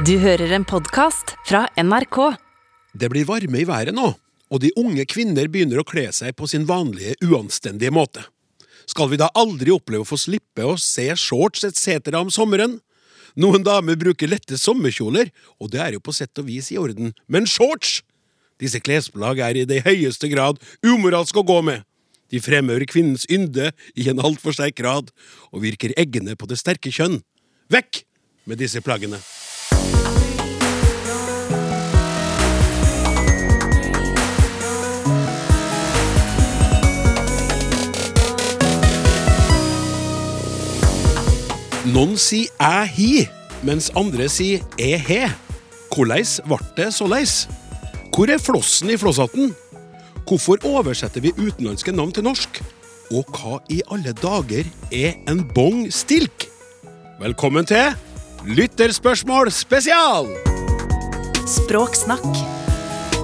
[0.00, 2.16] Du hører en podkast fra NRK.
[2.96, 4.06] Det blir varme i været nå,
[4.48, 8.24] og de unge kvinner begynner å kle seg på sin vanlige, uanstendige måte.
[8.88, 12.08] Skal vi da aldri oppleve å få slippe å se shorts etc.
[12.16, 12.78] om sommeren?
[13.36, 15.28] Noen damer bruker lette sommerkjoler,
[15.60, 18.00] og det er jo på sett og vis i orden, men shorts!
[18.56, 21.84] Disse klesplagg er i det høyeste grad umoralsk å gå med.
[22.32, 25.12] De fremhører kvinnens ynde i en altfor sterk grad,
[25.52, 27.20] og virker eggende på det sterke kjønn.
[27.68, 28.06] Vekk
[28.48, 29.20] med disse plaggene!
[41.82, 43.28] Noen sier 'æ hi',
[43.66, 45.30] mens andre sier 'æ he'.
[45.90, 47.48] Hvordan ble det såleis?
[48.14, 49.54] Hvor er flossen i flosshatten?
[50.26, 52.62] Hvorfor oversetter vi utenlandske navn til norsk?
[53.10, 56.46] Og hva i alle dager er en bong stilk?
[57.20, 57.98] Velkommen til
[58.46, 60.30] Lytterspørsmål spesial!
[61.46, 62.30] Språksnakk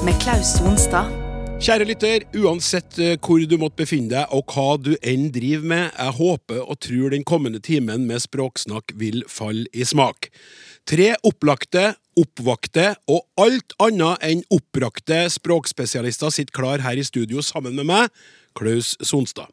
[0.04, 1.17] med Klaus Sonstad.
[1.58, 5.88] Kjære lytter, uansett eh, hvor du måtte befinne deg og hva du enn driver med,
[5.90, 10.30] jeg håper og tror den kommende timen med språksnakk vil falle i smak.
[10.86, 17.74] Tre opplagte, oppvakte og alt annet enn oppbrakte språkspesialister sitter klar her i studio sammen
[17.74, 18.14] med meg,
[18.54, 19.50] Klaus Sonstad.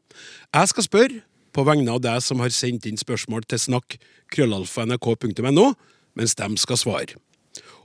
[0.53, 1.21] Jeg skal spørre,
[1.57, 3.97] på vegne av deg som har sendt inn spørsmål til snakk
[4.35, 5.71] krøllalfa.nrk.no,
[6.13, 7.17] mens dem skal svare.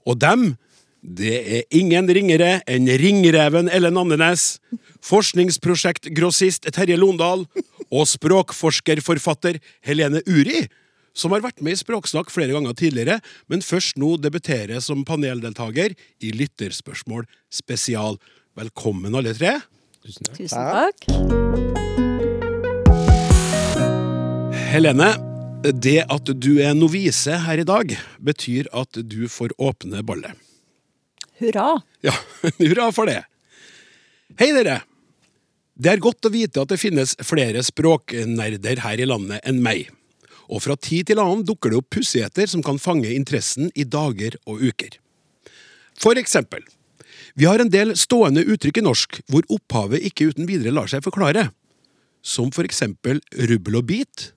[0.04, 0.50] Og dem,
[1.00, 4.58] det er ingen ringere enn ringreven Ellen Andenes,
[5.06, 7.46] forskningsprosjektgrossist Terje Londal
[7.90, 10.66] og språkforskerforfatter Helene Uri,
[11.16, 13.18] som har vært med i Språksnakk flere ganger tidligere,
[13.50, 18.20] men først nå debuterer som paneldeltaker i Lytterspørsmål spesial.
[18.58, 19.56] Velkommen, alle tre.
[20.04, 21.08] Tusen takk.
[24.70, 25.10] Helene,
[25.74, 30.49] det at du er novise her i dag, betyr at du får åpne ballet.
[31.40, 31.80] Hurra.
[32.04, 32.14] Ja,
[32.58, 33.22] hurra for det.
[34.40, 34.80] Hei, dere.
[35.80, 39.88] Det er godt å vite at det finnes flere språknerder her i landet enn meg.
[40.50, 44.36] Og fra tid til annen dukker det opp pussigheter som kan fange interessen i dager
[44.50, 44.98] og uker.
[46.00, 46.66] For eksempel,
[47.38, 51.04] vi har en del stående uttrykk i norsk hvor opphavet ikke uten videre lar seg
[51.06, 51.48] forklare.
[52.20, 54.30] Som for eksempel rubbel og bit.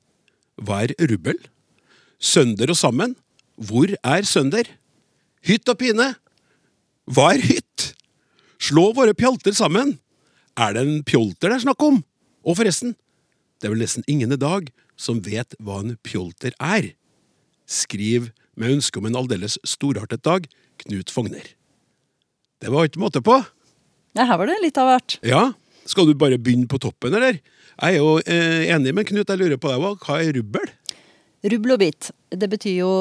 [0.62, 1.40] Hva er rubbel?
[2.24, 3.18] Sønder og sammen.
[3.60, 4.70] Hvor er sønder?
[5.44, 6.14] Hytt og pine.
[7.12, 7.90] Hva er hytt?
[8.64, 9.98] Slå våre pjalter sammen.
[10.56, 12.00] Er det en pjolter det er snakk om?
[12.48, 12.94] Og forresten,
[13.60, 14.70] det er vel nesten ingen i dag
[15.00, 16.94] som vet hva en pjolter er.
[17.68, 20.48] Skriv med ønske om en aldeles storartet dag,
[20.84, 21.44] Knut Fogner.
[22.64, 23.36] Det var ikke måte på.
[24.16, 25.18] Ja, her var det litt av hvert.
[25.26, 25.44] Ja,
[25.90, 27.42] skal du bare begynne på toppen, eller?
[27.74, 30.00] Jeg er jo eh, enig med Knut, jeg lurer på deg òg.
[30.06, 30.72] Hva er rubbel?
[31.52, 32.92] Rubbel og bit, det betyr jo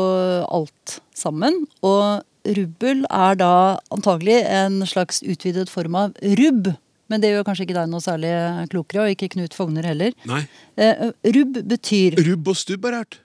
[0.51, 1.61] alt sammen.
[1.87, 3.53] Og rubbel er da
[3.95, 6.73] antagelig en slags utvidet form av rubb.
[7.13, 8.31] Men det gjør kanskje ikke deg noe særlig
[8.73, 10.15] klokere, og ikke Knut Fogner heller.
[10.25, 10.41] Nei.
[10.81, 13.19] Eh, rubb betyr Rubb og stubb har jeg hørt.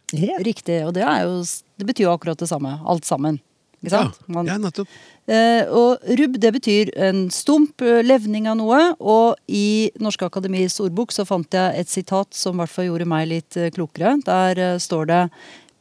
[0.44, 1.38] Riktig, og det, er jo,
[1.80, 2.74] det betyr jo akkurat det samme.
[2.84, 3.40] Alt sammen.
[3.78, 4.18] Ikke sant?
[4.20, 4.90] Ja, Man- ja, nettopp.
[5.28, 8.82] Eh, og rubb det betyr en stump eh, levning av noe.
[9.00, 13.08] Og i Norske Akademis ordbok så fant jeg et sitat som i hvert fall gjorde
[13.08, 14.18] meg litt eh, klokere.
[14.26, 15.22] Der eh, står det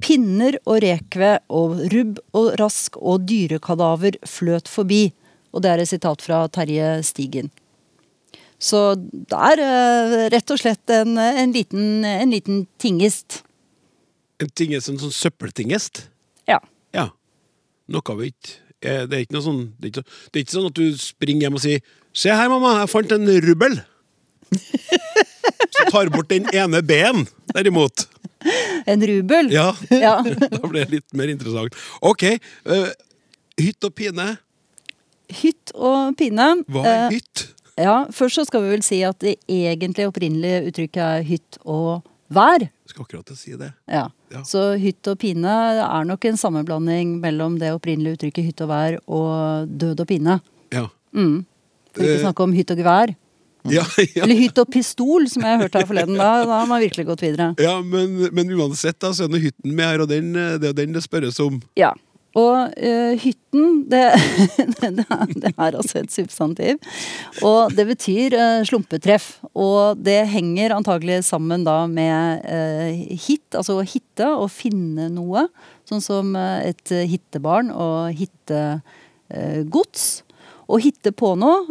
[0.02, 5.08] Pinner og rekve og rubb og rask og dyrekadaver fløt forbi.
[5.56, 7.48] Og det er et sitat fra Terje Stigen.
[8.58, 13.42] Så det er eh, rett og slett en, en, liten, en liten tingest.
[14.40, 16.06] En tingest, en sånn søppeltingest.
[16.48, 16.60] Ja.
[16.96, 17.10] Ja.
[17.92, 20.70] Noe vi ikke eh, Det er ikke sånn det er ikke, det er ikke sånn
[20.70, 21.84] at du springer hjem og sier
[22.16, 23.82] 'Se her, mamma, jeg fant en rubbel'.
[25.76, 28.06] Så tar bort den ene B-en, derimot.
[28.92, 29.50] En rubel.
[29.54, 30.16] Ja, Ja.
[30.56, 31.76] da ble det litt mer interessant.
[32.00, 32.24] Ok.
[32.68, 32.88] Uh,
[33.60, 34.34] hytt og pine.
[35.42, 36.50] Hytt og pine.
[36.70, 37.46] Hva Eh, er hytt?
[37.76, 42.06] Ja, Først så skal vi vel si at det egentlig opprinnelige uttrykket er hytt og
[42.32, 42.62] vær.
[42.62, 43.72] Jeg skal akkurat til å si det.
[43.90, 44.06] Ja.
[44.32, 44.40] Ja.
[44.48, 45.50] Så hytt og pine
[45.82, 50.38] er nok en sammenblanding mellom det opprinnelige uttrykket hytt og vær og død og pine.
[50.74, 50.86] Ja.
[51.14, 51.44] Mm.
[51.92, 53.12] For ikke å snakke om hytt og gevær.
[53.76, 54.24] Ja, ja.
[54.24, 56.18] Eller hytt og pistol, som jeg hørte her forleden.
[56.18, 57.52] Da, da har man virkelig gått videre.
[57.62, 60.72] ja men, men uansett, da, så er det hytten med her, og den, eh, det
[60.72, 61.60] er den det spørres om.
[61.78, 61.92] Ja.
[62.36, 64.02] Og uh, hytten, det,
[64.82, 64.90] det,
[65.40, 66.76] det er altså et substantiv.
[67.40, 69.38] Og det betyr uh, slumpetreff.
[69.56, 75.46] Og det henger antagelig sammen da med uh, hit, altså å hitte, og finne noe.
[75.88, 80.06] Sånn som et hittebarn og hittegods.
[80.66, 81.62] Å hitte på noe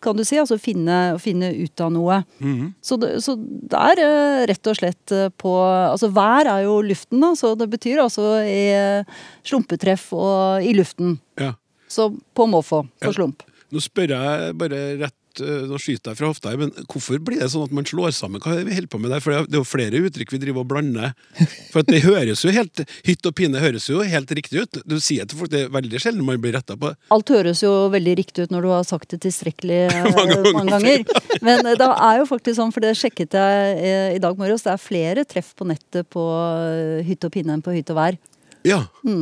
[0.00, 0.38] kan du si.
[0.40, 2.20] Altså finne, finne ut av noe.
[2.40, 2.72] Mhm.
[2.82, 6.78] Så, det, så det er eh, rett og slett eh, på Altså vær er jo
[6.86, 11.18] luften, da, så det betyr altså i eh, slumpetreff og i luften.
[11.40, 11.54] Ja.
[11.90, 12.84] Så på måfå.
[13.02, 13.16] På Ja.
[13.16, 13.42] slump.
[13.70, 17.50] Nå spør jeg bare rett Nå skyter jeg fra hofta her, men hvorfor blir det
[17.52, 18.42] sånn at man slår sammen?
[18.42, 19.22] Hva er det vi holder på med der?
[19.24, 21.12] For det er jo flere uttrykk vi driver og blander.
[21.72, 24.80] For at det høres jo helt Hytt og pine høres jo helt riktig ut.
[24.88, 26.92] Du sier til folk det er veldig sjelden man blir retta på.
[27.14, 29.80] Alt høres jo veldig riktig ut når du har sagt det tilstrekkelig
[30.18, 31.38] mange, Mange mange, ganger.
[31.46, 34.66] Men eh, det er jo faktisk sånn, for det sjekket jeg eh, i dag morges,
[34.66, 36.24] det er flere treff på nettet på
[37.06, 38.18] hytt og pinne enn på hytt og vær.
[38.66, 38.84] Ja.
[39.04, 39.16] Så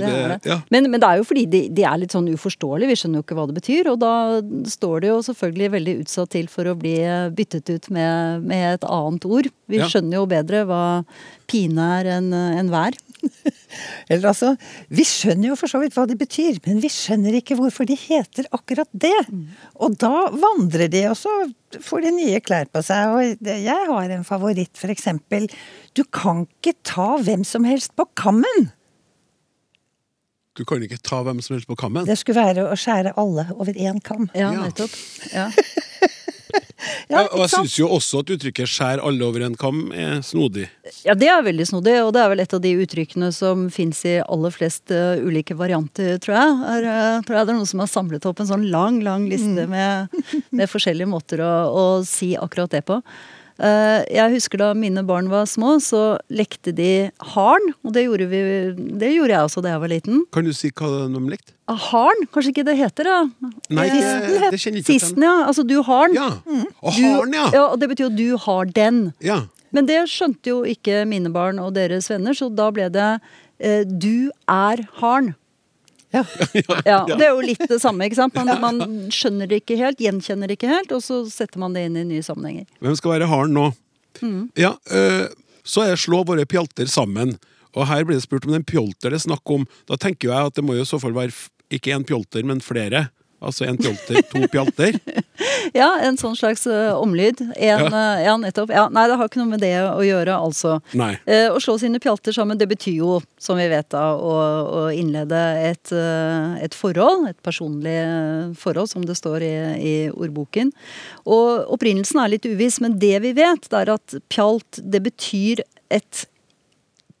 [0.00, 0.50] Det det, det.
[0.50, 0.56] ja.
[0.72, 3.26] Men, men det er jo fordi de, de er litt sånn uforståelige, vi skjønner jo
[3.26, 3.90] ikke hva det betyr.
[3.92, 4.12] Og da
[4.72, 6.96] står det jo selvfølgelig veldig utsatt til for å bli
[7.36, 9.50] byttet ut med, med et annet ord.
[9.68, 9.86] Vi Ja.
[9.92, 10.82] skjønner jo bedre hva
[11.50, 12.96] pine er enn en vær.
[14.10, 14.56] Eller altså,
[14.90, 17.94] Vi skjønner jo for så vidt hva de betyr, men vi skjønner ikke hvorfor de
[17.98, 19.14] heter akkurat det.
[19.78, 21.30] Og da vandrer de, og så
[21.80, 23.14] får de nye klær på seg.
[23.14, 25.46] Og jeg har en favoritt, for eksempel.
[25.96, 28.72] Du kan ikke ta hvem som helst på kammen!
[30.58, 32.04] Du kan ikke ta hvem som helst på kammen.
[32.04, 34.28] Det skulle være å skjære alle over én kam.
[34.36, 34.66] Ja, Ja.
[34.68, 34.92] nettopp.
[35.32, 35.48] Ja.
[37.08, 40.68] Ja, og jeg syns jo også at uttrykket 'skjær alle over en kam' er snodig.
[41.04, 44.04] ja, det er veldig snodig, og det er vel et av de uttrykkene som fins
[44.04, 46.56] i aller flest uh, ulike varianter, tror jeg.
[46.74, 49.28] Er, uh, tror jeg det er noen som har samlet opp en sånn lang, lang
[49.30, 50.08] liste med,
[50.50, 52.98] med forskjellige måter å, å si akkurat det på.
[53.60, 57.72] Eh, jeg husker da mine barn var små, så lekte de harn.
[57.84, 58.42] Og det gjorde, vi,
[59.00, 60.22] det gjorde jeg også da jeg var liten.
[60.34, 61.54] Kan du si hva de lekte?
[61.70, 62.26] Ah, Harn?
[62.34, 63.18] Kanskje ikke det heter det?
[63.72, 64.96] Nei, det, det kjenner ikke.
[64.96, 65.34] Sisten, ja.
[65.46, 66.18] Altså du har den.
[66.18, 66.30] Ja.
[66.82, 67.44] Og har'n, ja.
[67.54, 67.66] ja.
[67.70, 69.04] Og det betyr jo du har den.
[69.24, 69.42] ja.
[69.72, 73.06] Men det skjønte jo ikke mine barn og deres venner, så da ble det
[73.56, 75.30] eh, du er harn.
[76.12, 76.24] Ja.
[76.86, 78.36] Ja, Det er jo litt det samme, ikke sant.
[78.36, 78.82] Man, man
[79.12, 82.04] skjønner det ikke helt, gjenkjenner det ikke helt, og så setter man det inn i
[82.08, 82.66] nye sammenhenger.
[82.84, 83.70] Hvem skal være haren nå?
[84.20, 84.50] Mm.
[84.60, 85.24] Ja, øh,
[85.64, 87.36] så er slå våre pjalter sammen.
[87.72, 89.64] Og her blir det spurt om den pjolter det er snakk om.
[89.88, 91.32] Da tenker jeg at det må jo i så fall være
[91.72, 93.06] ikke en pjolter, men flere.
[93.42, 94.98] Altså en pjolter, to pjalter.
[95.74, 97.40] Ja, en sånn slags uh, omlyd.
[97.56, 98.70] En, eh, ja, nettopp.
[98.70, 100.76] Ja, nei, det har ikke noe med det å gjøre, altså.
[100.98, 101.16] Nei.
[101.26, 104.82] Uh, å slå sine pjalter sammen, det betyr jo, som vi vet da, å, å
[104.94, 105.94] innlede et,
[106.62, 107.26] et forhold.
[107.32, 107.96] Et personlig
[108.60, 110.70] forhold, som det står i, i ordboken.
[111.26, 115.64] Og opprinnelsen er litt uviss, men det vi vet, det er at pjalt, det betyr
[115.92, 116.26] et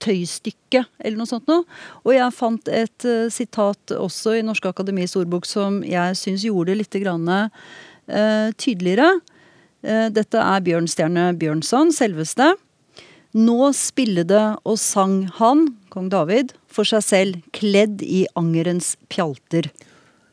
[0.02, 1.64] tøystykke, eller noe sånt noe.
[2.04, 6.72] Og jeg fant et uh, sitat også i Norske Akademis ordbok som jeg syns gjorde
[6.72, 9.14] det litt grann, uh, tydeligere.
[9.86, 12.52] Uh, dette er Bjørnstjerne Bjørnson, selveste.
[13.32, 19.70] Nå spillede og sang han, kong David, for seg selv, kledd i angerens pjalter.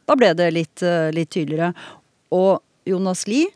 [0.10, 0.84] Da ble det litt,
[1.14, 1.70] litt tydeligere.
[2.34, 3.52] Og Jonas Lie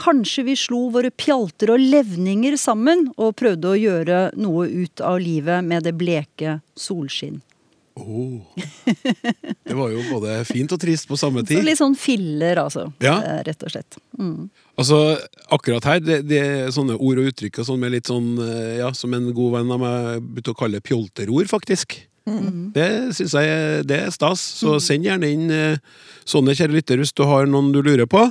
[0.00, 5.20] Kanskje vi slo våre pjalter og levninger sammen og prøvde å gjøre noe ut av
[5.22, 7.40] livet med det bleke solskinn.
[7.94, 8.40] Oh.
[9.62, 11.60] Det var jo både fint og trist på samme Så tid.
[11.62, 12.88] litt sånn filler, altså.
[13.04, 13.20] Ja.
[13.22, 13.98] eh, Rett og slett.
[14.18, 14.48] Mm.
[14.74, 14.98] Altså,
[15.54, 18.80] akkurat her, det, det er sånne ord og uttrykk og sånn med litt sånn, eh,
[18.80, 22.00] ja, som en god venn av meg begynte å kalle pjolterord, faktisk.
[22.24, 25.80] Det syns jeg det er stas, så send gjerne inn eh,
[26.24, 28.22] sånne, kjære lytter, hvis du har noen du lurer på.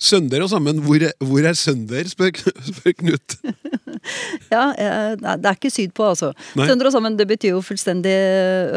[0.00, 2.30] Sønder og sammen, hvor er, hvor er sønder, spør,
[2.70, 3.38] spør Knut.
[4.48, 6.30] Ja, eh, det er ikke sydpå, altså.
[6.56, 6.64] Nei.
[6.70, 8.14] Sønder og sammen, det betyr jo fullstendig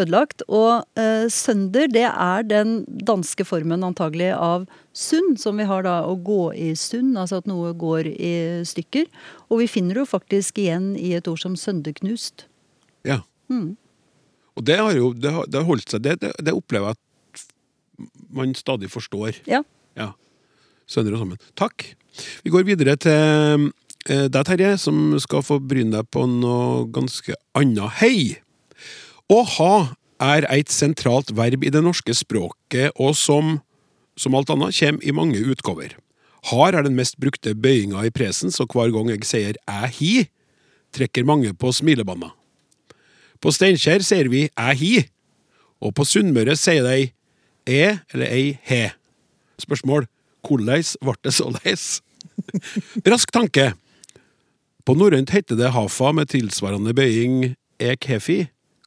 [0.02, 0.44] ødelagt.
[0.50, 2.74] Og uh, sønder, det er den
[3.08, 7.48] danske formen antagelig av sund, som vi har da å gå i sund, altså at
[7.50, 8.34] noe går i
[8.68, 9.08] stykker.
[9.48, 12.50] Og vi finner det jo faktisk igjen i et ord som sønderknust.
[13.08, 13.22] Ja.
[14.58, 16.98] Og det har jo det har, det har holdt seg, det, det, det opplever jeg
[16.98, 17.48] at
[18.34, 19.40] man stadig forstår.
[19.50, 19.62] Ja.
[19.98, 20.14] Ja.
[20.90, 21.42] Sønner og sammen.
[21.60, 21.86] Takk.
[22.46, 23.70] Vi går videre til
[24.10, 28.00] eh, deg, Terje, som skal få bryne deg på noe ganske annet.
[28.02, 28.18] Hei!
[29.32, 29.74] Å ha
[30.24, 33.58] er et sentralt verb i det norske språket, og som,
[34.20, 35.98] som alt annet, kommer i mange utgaver.
[36.52, 40.14] Har er den mest brukte bøyinga i presens, og hver gang jeg sier æ hi,
[40.94, 42.34] trekker mange på smilebånda.
[43.44, 44.94] På Steinkjer sier vi æ hi,
[45.84, 47.10] og på Sunnmøre sier de
[47.68, 48.86] æ eller ei he.
[49.60, 50.08] Spørsmål
[50.44, 52.02] hvordan ble det såleis?
[53.12, 53.74] Rask tanke.
[54.84, 58.46] På norrønt heter det hafa med tilsvarende bøying ek hefi.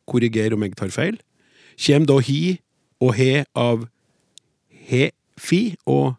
[0.08, 1.16] Korriger om jeg tar feil.
[1.76, 2.58] Kjem da hi
[3.00, 3.86] og he av
[4.88, 6.16] he-fi og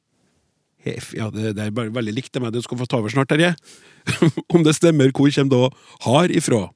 [0.86, 1.14] hef...
[1.18, 2.54] Ja, det, det er veldig likt det meg.
[2.54, 3.56] Du skal få ta over snart, Terje.
[4.54, 5.70] om det stemmer, hvor kommer da
[6.06, 6.68] har ifra?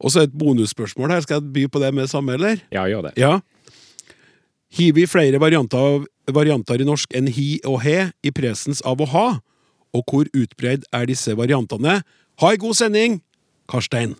[0.00, 1.24] Og så et bonusspørsmål her.
[1.24, 2.60] Skal jeg by på det med det samme, eller?
[2.74, 3.14] Ja, gjør det.
[3.20, 3.38] Ja.
[4.74, 9.02] Hiver vi flere varianter av varianter i norsk enn hi og he i presens av
[9.02, 9.26] å ha?
[9.94, 12.00] Og hvor utbreid er disse variantene?
[12.42, 13.20] Ha ei god sending,
[13.70, 14.16] Karstein.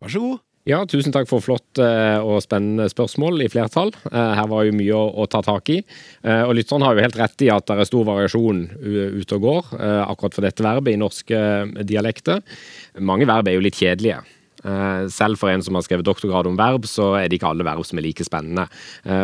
[0.00, 0.38] Vær så god.
[0.68, 3.94] Ja, tusen takk for flott eh, og spennende spørsmål i flertall.
[4.10, 5.78] Eh, her var jo mye å, ta tak i.
[6.20, 9.46] Eh, og lytteren har jo helt rett i at det er stor variasjon ute og
[9.46, 11.40] går akkurat for dette verbet i norske
[11.88, 12.44] dialekter.
[13.00, 14.20] Mange verb er jo litt kjedelige.
[15.08, 17.86] Selv for en som har skrevet doktorgrad om verb, så er det ikke alle verb
[17.88, 18.66] som er like spennende.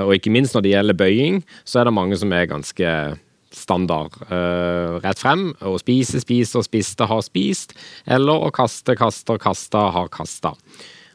[0.07, 2.93] Og ikke minst når det gjelder bøying, så er det mange som er ganske
[3.52, 4.16] standard.
[5.05, 5.50] rett frem.
[5.61, 7.76] Å spise, spiser, spiste, har spist.
[8.09, 10.57] Eller å kaste, kaster, kasta, har kasta.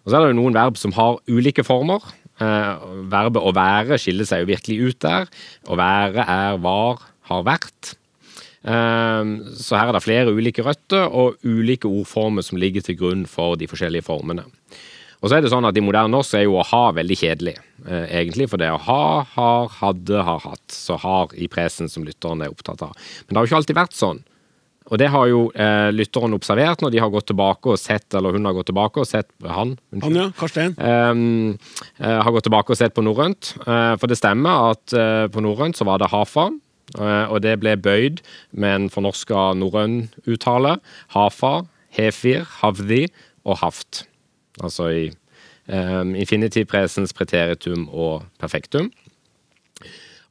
[0.01, 2.03] Og så er det jo noen verb som har ulike former.
[2.41, 5.27] Eh, verbet å være skiller seg jo virkelig ut der.
[5.69, 7.95] Å være er, var, har vært.
[8.61, 13.27] Eh, så her er det flere ulike røtter og ulike ordformer som ligger til grunn
[13.29, 14.47] for de forskjellige formene.
[15.21, 17.53] Og så er det sånn at I moderne norsk er jo å ha veldig kjedelig,
[17.85, 18.47] eh, egentlig.
[18.49, 19.03] For det å ha,
[19.35, 20.65] har, hadde, har hatt.
[20.73, 22.97] Så har i presen som lytteren er opptatt av.
[23.27, 24.23] Men det har jo ikke alltid vært sånn.
[24.91, 28.35] Og det har jo eh, lytteren observert når de har gått tilbake og sett, eller
[28.35, 30.03] hun har gått tilbake og sett Han, unnskyld.
[30.03, 30.25] Han, ja.
[30.35, 30.75] Karstein.
[30.75, 33.53] Eh, eh, har gått tilbake og sett på norrønt.
[33.63, 36.49] Eh, for det stemmer at eh, på norrønt så var det hafa.
[36.99, 38.19] eh, og det ble bøyd
[38.51, 40.77] med en fornorska norrøn uttale.
[41.15, 41.61] Hafa,
[41.95, 43.05] hefir, havdi
[43.47, 44.05] og haft.
[44.61, 45.05] Altså i
[45.71, 48.91] um, infinitiv, presens, preteritum og perfektum.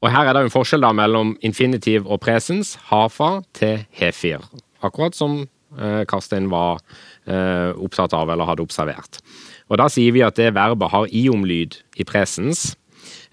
[0.00, 4.44] Og her er det jo en forskjell da mellom infinitiv og presens, hafa til hefir.
[4.80, 6.80] Akkurat som eh, Karstein var
[7.28, 9.20] eh, opptatt av eller hadde observert.
[9.68, 12.70] Og da sier vi at det verbet har iomlyd i presens.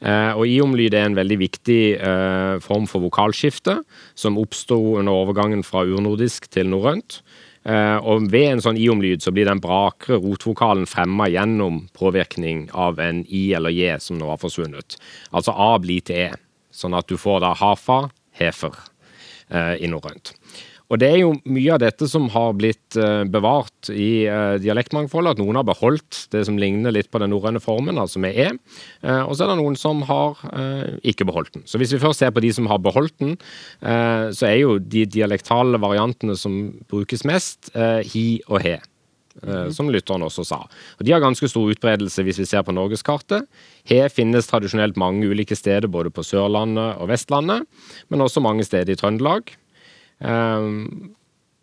[0.03, 3.79] Eh, og iomlyd er en veldig viktig eh, form for vokalskifte,
[4.19, 7.21] som oppsto under overgangen fra urnordisk til norrønt.
[7.67, 13.01] Eh, og ved en sånn i-omlyd så blir den brakere rotvokalen fremma gjennom påvirkning av
[13.03, 14.95] en i eller j som nå har forsvunnet.
[15.36, 16.29] Altså a blir til e.
[16.77, 18.03] Sånn at du får da hafa,
[18.38, 18.75] hefer,
[19.50, 20.36] eh, i norrønt.
[20.88, 25.36] Og det er jo mye av dette som har blitt eh, bevart i eh, dialektmangfoldet.
[25.36, 28.48] At noen har beholdt det som ligner litt på den norrøne formen, altså med e.
[29.03, 30.39] Eh, og så er det noen som har
[31.07, 31.65] ikke beholdt den.
[31.67, 33.36] Så hvis vi først ser på de som har beholdt den,
[33.81, 36.55] så er jo de dialektale variantene som
[36.91, 37.72] brukes mest,
[38.12, 38.75] hi og he.
[39.44, 40.60] Eh, Som lytteren også sa.
[40.98, 43.48] Og De har ganske stor utbredelse hvis vi ser på norgeskartet.
[43.88, 47.67] He finnes tradisjonelt mange ulike steder, både på Sørlandet og Vestlandet,
[48.10, 49.53] men også mange steder i Trøndelag.
[50.20, 51.13] Um,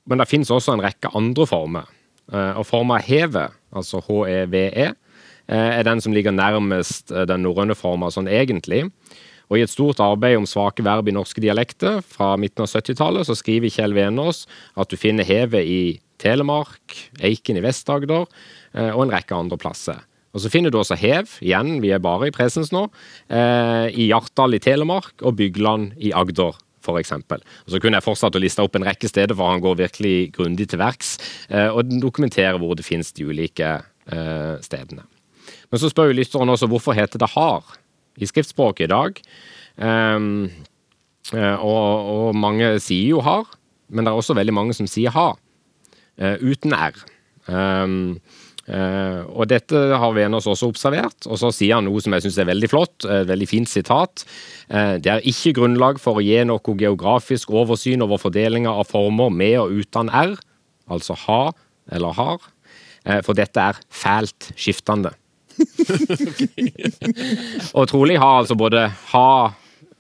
[0.07, 1.90] men det finnes også en rekke andre former.
[2.33, 4.88] Uh, og forma heve, altså H-E-V-E,
[5.50, 8.87] uh, er den som ligger nærmest den norrøne forma sånn egentlig.
[9.50, 13.28] Og I et stort arbeid om svake verb i norske dialekter fra midten av 70-tallet
[13.28, 14.45] så skriver Kjell Venås
[14.81, 15.83] at du finner heve i
[16.25, 18.25] Telemark, Eiken i Vest-Agder
[18.75, 20.00] og en rekke andre plasser.
[20.35, 22.88] Og Så finner du også hev, igjen, vi er bare i presens nå,
[23.31, 26.57] i Hjartdal i Telemark og Bygland i Agder.
[26.85, 30.35] Og så kunne jeg fortsatt å liste opp en rekke steder, for han går virkelig
[30.37, 31.16] grundig til verks
[31.49, 35.07] eh, og dokumenterer hvor det finnes de ulike eh, stedene.
[35.71, 37.64] Men så spør jo lytteren også hvorfor heter det har
[38.21, 39.21] i skriftspråket i dag.
[39.76, 40.50] Um,
[41.33, 43.49] eh, og, og mange sier jo har,
[43.88, 45.44] men det er også veldig mange som sier ha, eh,
[46.18, 47.04] uten r.
[47.50, 48.16] Um,
[48.64, 52.38] Uh, og dette har Venås også observert, og så sier han noe som jeg syns
[52.40, 54.23] er veldig flott, et veldig fint sitat.
[54.71, 59.28] Uh, det er ikke grunnlag for å gi noe geografisk oversyn over fordelinga av former
[59.28, 60.33] med og uten r,
[60.88, 61.42] altså ha
[61.92, 62.49] eller har,
[63.04, 65.12] uh, for dette er fælt skiftende.
[67.76, 69.28] og trolig har altså både ha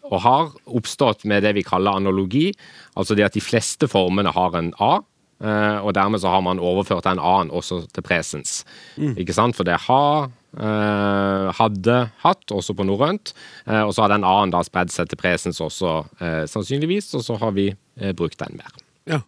[0.04, 2.50] og har oppstått med det vi kaller analogi,
[2.96, 4.98] altså det at de fleste formene har en a.
[5.42, 8.62] Uh, og dermed så har man overført en annen også til presens.
[8.96, 9.16] Mm.
[9.20, 9.56] Ikke sant?
[9.58, 13.34] For det har, uh, hadde, hatt, også på norrønt.
[13.66, 16.02] Uh, og så har den annen da spredd seg til presens også,
[16.50, 17.72] sannsynligvis, og så har vi
[18.16, 18.74] brukt den mer.
[19.10, 19.20] Ja.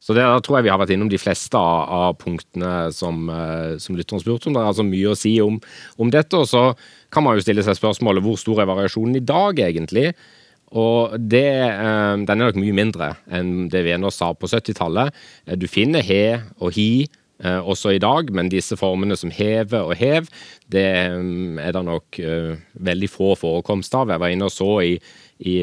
[0.00, 3.28] Så det, da tror jeg vi har vært innom de fleste av, av punktene som,
[3.80, 4.56] som lytteren spurte om.
[4.56, 5.58] Det er altså mye å si om,
[6.00, 6.40] om dette.
[6.40, 6.62] Og så
[7.12, 10.14] kan man jo stille seg spørsmålet hvor stor er variasjonen i dag, egentlig?
[10.70, 15.10] Og det, den er nok mye mindre enn det Venås sa på 70-tallet.
[15.58, 17.08] Du finner he og hi
[17.40, 20.28] også i dag, men disse formene som heve og hev,
[20.70, 22.20] det er det nok
[22.86, 24.12] veldig få forekomst av.
[24.12, 24.94] Jeg var inne og så i,
[25.40, 25.56] i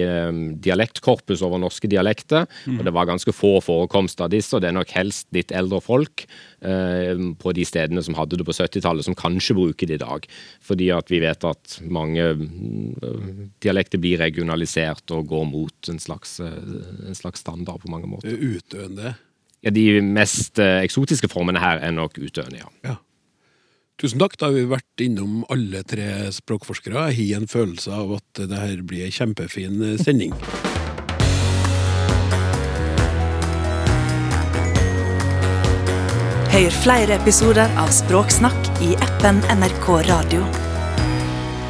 [0.63, 4.77] dialektkorpus over norske dialekter, og det var ganske få forekomster av disse, og det er
[4.77, 6.25] nok helst litt eldre folk
[6.57, 10.25] på de stedene som hadde det på 70-tallet, som kanskje bruker det i dag.
[10.65, 12.25] Fordi at vi vet at mange
[13.63, 18.33] dialekter blir regionalisert og går mot en slags, en slags standard på mange måter.
[18.33, 19.13] Utdøende.
[19.65, 22.73] Ja, De mest eksotiske formene her er nok utdøende, ja.
[22.85, 22.97] Ja.
[23.97, 24.35] Tusen takk.
[24.37, 27.07] Da har vi vært innom alle tre språkforskere.
[27.15, 30.35] Jeg har en følelse av at det her blir ei kjempefin sending.
[36.53, 40.45] Hør flere episoder av Språksnakk i appen NRK Radio.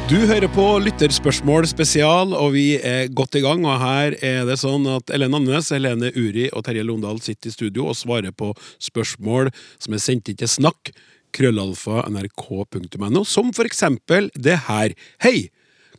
[0.08, 3.64] Du hører på Lytterspørsmål spesial, og vi er godt i gang.
[3.64, 7.56] Og her er det sånn at Ellen Andenes, Helene Uri og Terje Londal sitter i
[7.56, 8.52] studio og svarer på
[8.84, 9.48] spørsmål
[9.80, 10.92] som er sendt inn til snakk,
[11.36, 14.94] krøllalfa, nrk.no, som for eksempel det her.
[15.24, 15.50] Hei!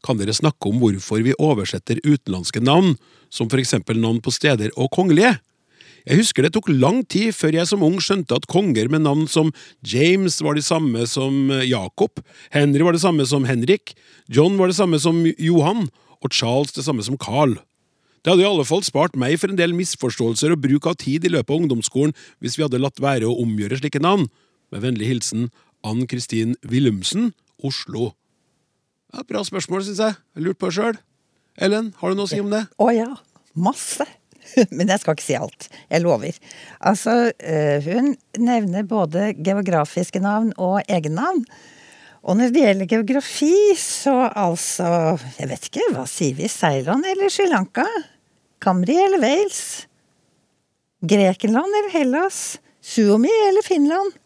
[0.05, 2.93] Kan dere snakke om hvorfor vi oversetter utenlandske navn,
[3.27, 5.35] som for eksempel navn på steder og kongelige?
[6.07, 9.27] Jeg husker det tok lang tid før jeg som ung skjønte at konger med navn
[9.29, 9.51] som
[9.85, 12.23] James var de samme som Jakob,
[12.55, 13.93] Henry var det samme som Henrik,
[14.31, 15.89] John var det samme som Johan,
[16.23, 17.57] og Charles det samme som Carl.
[18.23, 21.23] Det hadde i alle fall spart meg for en del misforståelser og bruk av tid
[21.27, 24.27] i løpet av ungdomsskolen hvis vi hadde latt være å omgjøre slike navn.
[24.69, 25.49] Med vennlig hilsen
[25.85, 27.31] Ann Kristin Willumsen,
[27.63, 28.11] Oslo.
[29.13, 30.17] Ja, bra spørsmål, syns jeg.
[30.37, 30.99] Lurte på sjøl.
[31.59, 32.65] Ellen, har du noe å si om det?
[32.77, 33.09] Å ja.
[33.57, 34.05] Masse.
[34.75, 35.67] Men jeg skal ikke si alt.
[35.89, 36.37] Jeg lover.
[36.91, 41.43] Altså, eh, hun nevner både geografiske navn og egennavn.
[42.19, 46.49] Og når det gjelder geografi, så altså Jeg vet ikke, hva sier vi?
[46.51, 47.87] Ceylon eller Sri Lanka?
[48.61, 49.87] Kamri eller Wales?
[50.99, 52.59] Grekenland eller Hellas?
[52.83, 54.17] Suomi eller Finland?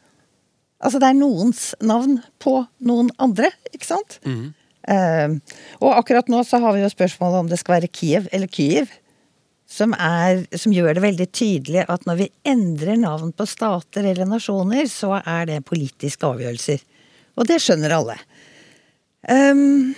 [0.83, 4.19] Altså, det er noens navn på noen andre, ikke sant?
[4.91, 8.51] Eh, og akkurat nå så har vi jo spørsmålet om det skal være Kiev eller
[8.51, 8.91] Kyiv
[9.73, 14.27] som, er, som gjør det veldig tydelig at når vi endrer navn på stater eller
[14.29, 16.83] nasjoner, så er det politiske avgjørelser.
[17.39, 18.17] Og det skjønner alle.
[19.25, 19.93] Um,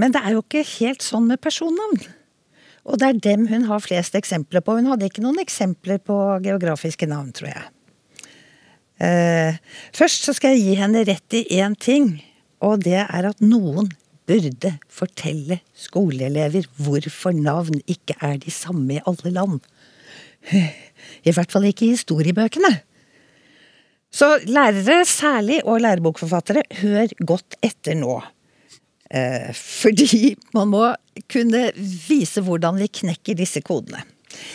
[0.00, 2.00] men det er jo ikke helt sånn med personnavn.
[2.88, 4.78] Og det er dem hun har flest eksempler på.
[4.80, 7.66] Hun hadde ikke noen eksempler på geografiske navn, tror jeg.
[9.00, 9.56] Uh,
[9.96, 12.18] først så skal jeg gi henne rett i én ting,
[12.60, 13.88] og det er at noen
[14.28, 19.58] burde fortelle skoleelever hvorfor navn ikke er de samme i alle land.
[21.28, 22.74] I hvert fall ikke i historiebøkene.
[24.10, 28.18] Så lærere særlig, og lærebokforfattere, hør godt etter nå.
[29.10, 30.88] Eh, fordi man må
[31.30, 34.02] kunne vise hvordan vi knekker disse kodene.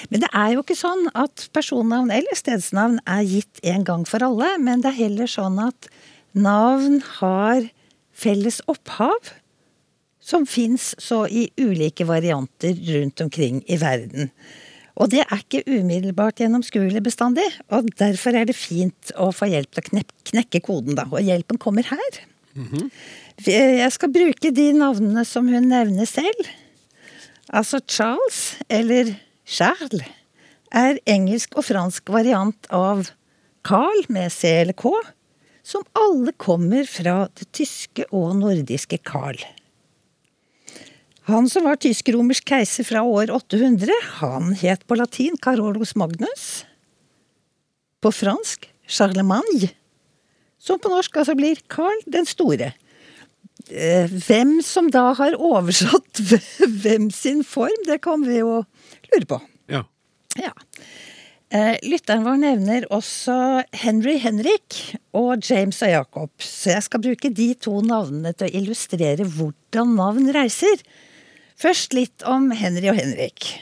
[0.10, 4.24] Men det er jo ikke sånn at personnavn eller stedsnavn er gitt en gang for
[4.26, 5.90] alle, men det er heller sånn at
[6.36, 7.68] navn har
[8.16, 9.34] felles opphav
[10.26, 14.32] som fins så i ulike varianter rundt omkring i verden.
[14.96, 19.76] Og det er ikke umiddelbart gjennomskuelig bestandig, og derfor er det fint å få hjelp
[19.76, 21.04] til å knekke koden, da.
[21.12, 22.22] Og hjelpen kommer her.
[22.56, 22.90] Mm -hmm.
[23.46, 26.48] Jeg skal bruke de navnene som hun nevner selv.
[27.50, 30.06] Altså Charles, eller Charles,
[30.74, 33.12] er engelsk og fransk variant av
[33.66, 34.92] Carl med C eller K,
[35.66, 39.40] som alle kommer fra det tyske og nordiske Carl.
[41.30, 46.66] Han som var tysk-romersk keiser fra år 800, han het på latin Carolus Magnus.
[47.98, 49.72] På fransk Charlemagne.
[50.62, 52.76] Som på norsk altså blir Carl den store.
[53.70, 56.22] Eh, hvem som da har oversatt
[56.84, 58.60] hvem sin form, det kan vi jo
[59.14, 59.40] lure på.
[59.72, 59.84] Ja.
[60.40, 60.52] ja.
[61.54, 63.36] Eh, lytteren vår nevner også
[63.78, 64.80] Henry Henrik
[65.16, 69.94] og James og Jacob, så jeg skal bruke de to navnene til å illustrere hvordan
[70.00, 70.82] navn reiser.
[71.62, 73.54] Først litt om Henry og Henrik.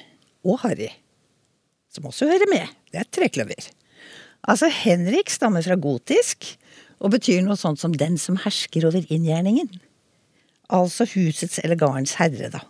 [0.47, 0.89] Og Harry.
[1.93, 2.71] Som også hører med.
[2.89, 3.69] Det er trekløver.
[4.49, 6.49] Altså, Henrik stammer fra gotisk
[7.03, 9.79] og betyr noe sånt som 'den som hersker over inngjerningen'.
[10.69, 12.63] Altså husets eller gardens herre, da.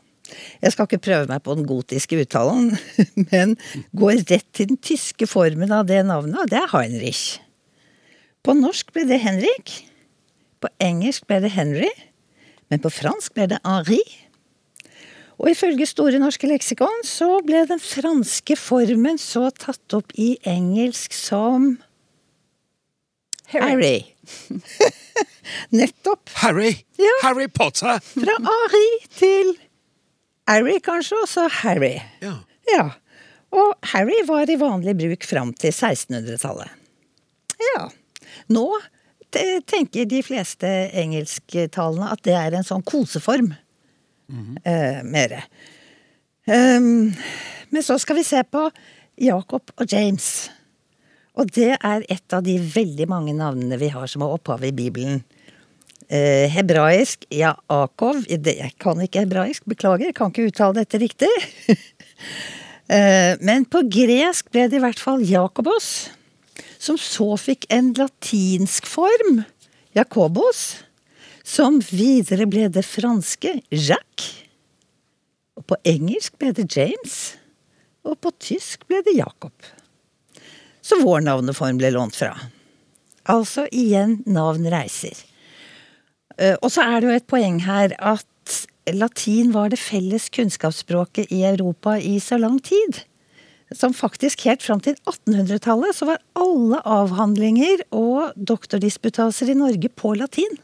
[0.64, 2.74] Jeg skal ikke prøve meg på den gotiske uttalen,
[3.32, 3.56] men
[3.96, 7.40] går rett til den tyske formen av det navnet, og det er Heinrich.
[8.44, 9.78] På norsk ble det Henrik.
[10.64, 11.92] På engelsk ble det Henry.
[12.72, 14.02] Men på fransk ble det Henri.
[15.40, 21.16] Og ifølge Store norske leksikon så ble den franske formen så tatt opp i engelsk
[21.16, 21.76] som
[23.54, 24.04] Harry.
[25.78, 26.30] Nettopp.
[26.42, 26.76] Harry!
[26.98, 27.14] Ja.
[27.24, 28.00] Harry Potter!
[28.00, 29.54] Fra Ari til
[30.50, 31.96] Harry, kanskje, og så Harry.
[32.24, 32.38] Ja.
[32.72, 32.88] Ja.
[33.54, 36.72] Og Harry var i vanlig bruk fram til 1600-tallet.
[37.74, 37.86] Ja.
[38.52, 38.68] Nå
[39.70, 43.54] tenker de fleste engelsktalende at det er en sånn koseform
[44.66, 45.46] eh, mere.
[46.46, 47.14] Um,
[47.74, 48.68] men så skal vi se på
[49.22, 50.50] Jacob og James.
[51.34, 54.74] Og det er et av de veldig mange navnene vi har som har opphav i
[54.76, 55.24] Bibelen.
[56.10, 57.54] Eh, hebraisk ja.
[57.70, 61.32] Jeg kan ikke hebraisk, beklager, jeg kan ikke uttale dette riktig.
[62.96, 66.10] eh, men på gresk ble det i hvert fall Jakobos,
[66.82, 69.44] som så fikk en latinsk form
[69.96, 70.84] Jacobos,
[71.44, 74.32] som videre ble det franske Jacques.
[75.54, 77.36] Og på engelsk ble det James,
[78.04, 79.54] og på tysk ble det Jacob.
[80.84, 82.34] Så vår navneform ble lånt fra.
[83.32, 85.16] Altså igjen navn reiser.
[86.38, 88.26] Eh, Og så er det jo et poeng her at
[88.92, 93.04] latin var det felles kunnskapsspråket i Europa i så lang tid.
[93.74, 100.14] Som faktisk helt fram til 1800-tallet så var alle avhandlinger og doktordisputaser i Norge på
[100.20, 100.58] latin.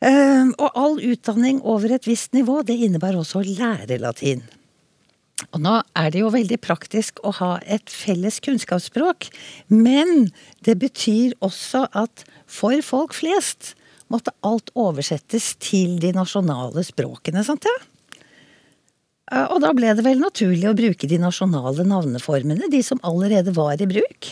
[0.00, 4.42] Eh, Og all utdanning over et visst nivå, det innebar også å lære latin.
[5.52, 9.28] Og nå er det jo veldig praktisk å ha et felles kunnskapsspråk,
[9.68, 10.30] men
[10.64, 13.74] det betyr også at for folk flest
[14.12, 17.76] måtte alt oversettes til de nasjonale språkene, sant ja?
[19.50, 23.80] Og da ble det vel naturlig å bruke de nasjonale navneformene, de som allerede var
[23.82, 24.28] i bruk.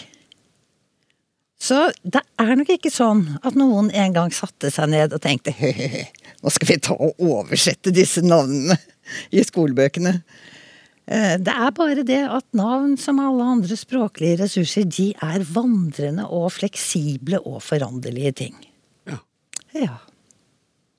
[1.58, 5.54] Så det er nok ikke sånn at noen en gang satte seg ned og tenkte
[5.54, 6.06] «Hehehe,
[6.44, 8.76] nå skal vi ta og oversette disse navnene
[9.32, 10.12] i skolebøkene.
[11.06, 16.28] Eh, Det er bare det at navn, som alle andre språklige ressurser, de er vandrende
[16.28, 18.54] og fleksible og foranderlige ting.
[19.74, 19.98] Ja.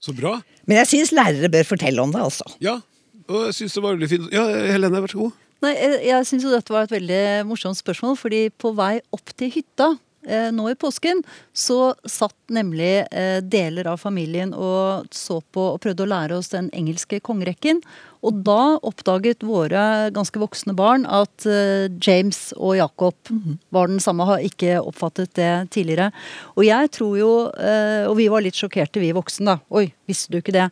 [0.03, 0.37] Så bra.
[0.69, 2.45] Men jeg syns lærere bør fortelle om det, altså.
[2.61, 2.77] Ja,
[3.25, 4.29] og jeg syns det var veldig fint.
[4.33, 5.41] Ja, Helene, vær så god.
[5.65, 9.31] Nei, jeg, jeg syns jo dette var et veldig morsomt spørsmål, fordi på vei opp
[9.39, 11.21] til hytta eh, nå i påsken,
[11.53, 16.51] så satt nemlig eh, deler av familien og så på og prøvde å lære oss
[16.53, 17.81] den engelske kongerekken.
[18.25, 23.31] Og da oppdaget våre ganske voksne barn at eh, James og Jacob
[23.75, 26.09] var den samme, har ikke oppfattet det tidligere.
[26.55, 30.33] Og jeg tror jo, eh, og vi var litt sjokkerte vi voksne da, oi, visste
[30.33, 30.67] du ikke det?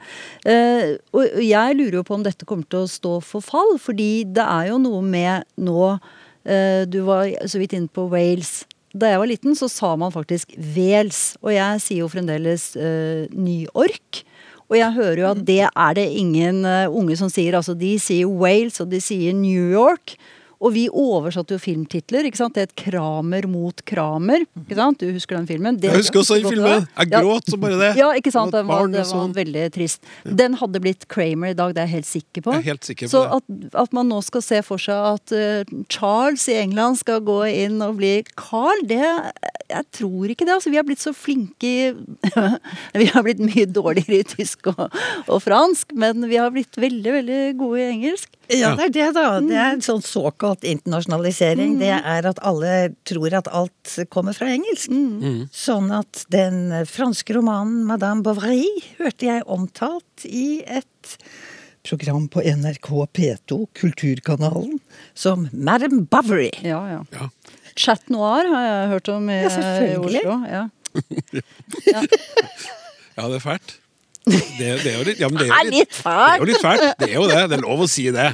[0.49, 4.25] Eh, og jeg lurer jo på om dette kommer til å stå for fall, fordi
[4.33, 5.97] det er jo noe med nå,
[6.45, 8.63] eh, du var så vidt inne på Wales.
[8.93, 13.25] Da jeg var liten så sa man faktisk Wales, og jeg sier jo fremdeles uh,
[13.34, 14.21] New York.
[14.69, 17.58] Og jeg hører jo at det er det ingen uh, unge som sier.
[17.58, 20.13] Altså, de sier Wales, og de sier New York.
[20.63, 22.23] Og vi oversatte jo filmtitler.
[22.30, 22.56] ikke sant?
[22.56, 24.45] Det het Kramer mot Kramer.
[24.63, 25.02] ikke sant?
[25.04, 25.76] Du husker den filmen?
[25.82, 26.88] Det, Jeg husker også den filmen.
[26.97, 27.89] Jeg gråt som bare det.
[27.99, 28.54] Ja, ikke sant?
[28.56, 29.34] Det Det var det var sånn.
[29.36, 30.04] veldig trist.
[30.23, 32.54] Den hadde blitt Kramer i dag, det er jeg helt sikker på.
[32.56, 33.43] Jeg er helt sikker på Så at,
[33.84, 37.82] at man nå skal se for seg at uh, Charles i England skal gå inn
[37.84, 39.04] og bli Carl, det
[39.73, 40.54] Jeg tror ikke det.
[40.56, 41.91] Altså, vi har blitt så flinke i
[43.02, 44.88] Vi har blitt mye dårligere i tysk og,
[45.28, 48.30] og fransk, men vi har blitt veldig, veldig gode i engelsk.
[48.51, 49.39] Ja, det er det, da.
[49.39, 51.77] Det er en sånn såkalt internasjonalisering.
[51.79, 54.91] Det er at alle tror at alt kommer fra engelsk.
[55.56, 61.17] Sånn at den franske romanen 'Madame Bovary' hørte jeg omtalt i et
[61.84, 64.79] program på NRK P2, Kulturkanalen,
[65.15, 66.51] som Madame Bovary.
[66.63, 67.01] Ja, ja.
[67.12, 67.29] Ja.
[67.75, 70.21] Chat noir har jeg hørt om i, Ja, selvfølgelig.
[70.21, 70.36] i Oslo.
[70.53, 72.01] Ja.
[73.17, 73.79] Ja, det er fælt.
[74.23, 76.83] Det, det er jo litt, ja, det er litt, det er jo litt fælt.
[77.01, 77.39] Det er jo det.
[77.51, 78.29] Det er lov å si det.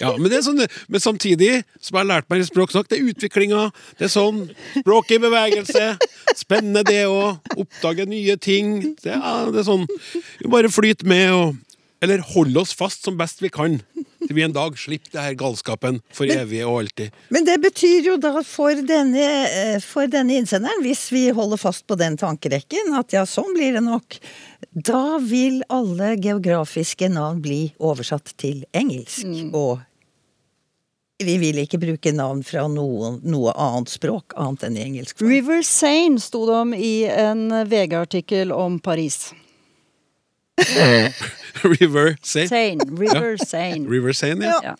[0.00, 0.60] Ja, men, det er sånn,
[0.92, 1.50] men samtidig,
[1.80, 3.62] som jeg har lært meg i språksnakk, det er utviklinga.
[3.96, 4.42] Det er sånn.
[4.74, 5.86] Språket i bevegelse.
[6.36, 8.78] Spennende det å oppdage nye ting.
[9.00, 9.88] Det, ja, det er sånn.
[10.52, 11.58] Bare flyt med og
[12.00, 13.78] Eller holde oss fast som best vi kan.
[14.20, 17.16] Til vi en dag slipper det her galskapen for evig og alltid.
[17.32, 21.86] Men det betyr jo da for denne, eh, for denne innsenderen, hvis vi holder fast
[21.88, 24.16] på den tankerekken, at ja, sånn blir det nok,
[24.72, 29.26] da vil alle geografiske navn bli oversatt til engelsk.
[29.52, 29.80] Og
[31.20, 35.20] vi vil ikke bruke navn fra noe, noe annet språk, annet enn i engelsk.
[35.20, 39.26] River Seine sto det om i en VG-artikkel om Paris.
[41.74, 42.48] River Sane.
[42.48, 42.86] Seine.
[42.98, 43.84] River Sane.
[43.90, 44.74] River Seine, ja.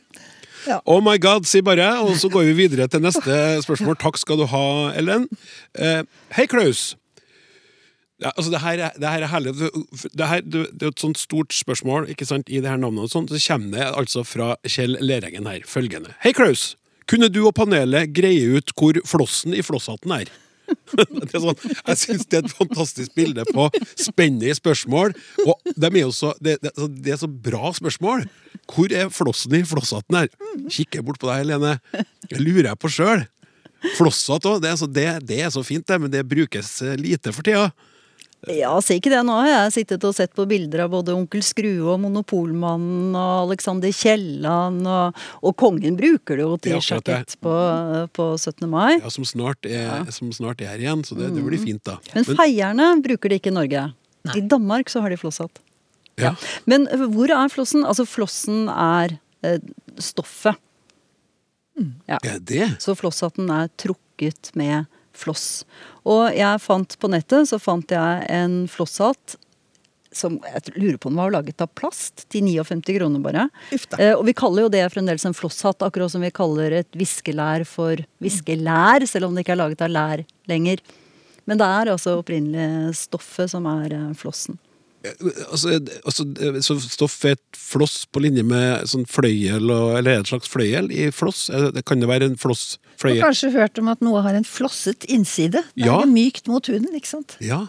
[0.69, 0.81] Ja.
[0.85, 3.97] Oh my god, sier bare jeg, og så går vi videre til neste spørsmål.
[4.01, 4.64] Takk skal du ha,
[5.01, 5.25] Ellen.
[5.73, 6.03] Eh,
[6.37, 6.90] Hei, Klaus.
[8.21, 9.55] Ja, altså det, her er, det her er herlig.
[9.57, 13.07] Det, her, det det er et sånt stort spørsmål ikke sant, i det her navnet.
[13.09, 15.64] og sånt, Så kommer det altså fra Kjell Lerengen her.
[15.64, 16.12] Følgende.
[16.21, 16.75] Hei, Klaus.
[17.09, 20.29] Kunne du og panelet greie ut hvor flossen i flosshatten er?
[21.44, 25.14] sånn, jeg syns det er et fantastisk bilde på spennende spørsmål.
[25.46, 28.24] Og de er så, det, det, altså, det er så bra spørsmål.
[28.70, 30.33] Hvor er flossen i flosshatten her?
[30.70, 31.76] Kikker jeg bort på deg, Helene.
[32.30, 33.26] Det lurer jeg på sjøl.
[33.96, 34.61] Flosshatt òg.
[34.62, 37.70] Det, det, er så fint, det, men det brukes lite for tida.
[38.48, 39.20] Ja, si ikke det.
[39.29, 43.50] Nå har jeg sittet og sett på bilder av både Onkel Skrue og Monopolmannen og
[43.50, 47.53] Alexander Kielland, og, og kongen bruker det jo til sjakett på,
[48.16, 48.64] på 17.
[48.70, 48.96] mai.
[48.96, 51.98] Ja, som, snart er, som snart er her igjen, så det, det blir fint, da.
[52.14, 53.85] Men feierne bruker det ikke i Norge.
[54.37, 55.61] I Danmark så har de flosshatt.
[56.20, 56.33] ja.
[56.68, 57.85] Men øh, hvor er flossen?
[57.88, 59.61] Altså, flossen er eh,
[60.00, 60.57] stoffet.
[62.09, 62.18] Ja.
[62.24, 62.66] Er det?
[62.83, 64.88] Så flosshatten er trukket med
[65.20, 65.46] floss.
[66.09, 69.37] Og jeg fant på nettet så fant jeg en flosshatt
[70.12, 73.44] som jeg lurer på om den var laget av plast, til 59 kroner bare.
[73.98, 77.62] Eh, og vi kaller jo det fremdeles en flosshatt, akkurat som vi kaller et viskelær
[77.68, 80.83] for viskelær, selv om det ikke er laget av lær lenger.
[81.46, 84.59] Men det er altså opprinnelig stoffet som er eh, flossen.
[85.00, 86.26] Altså, altså,
[86.61, 90.50] så stoff er et floss på linje med sånn fløyel, eller er det et slags
[90.52, 91.46] fløyel i floss?
[91.54, 92.37] Eh, Det kan det være en
[93.01, 95.63] Du har kanskje hørt om at noe har en flosset innside.
[95.75, 96.01] Det Ja.
[96.03, 97.37] er mykt mot huden, ikke sant?
[97.41, 97.67] Ja.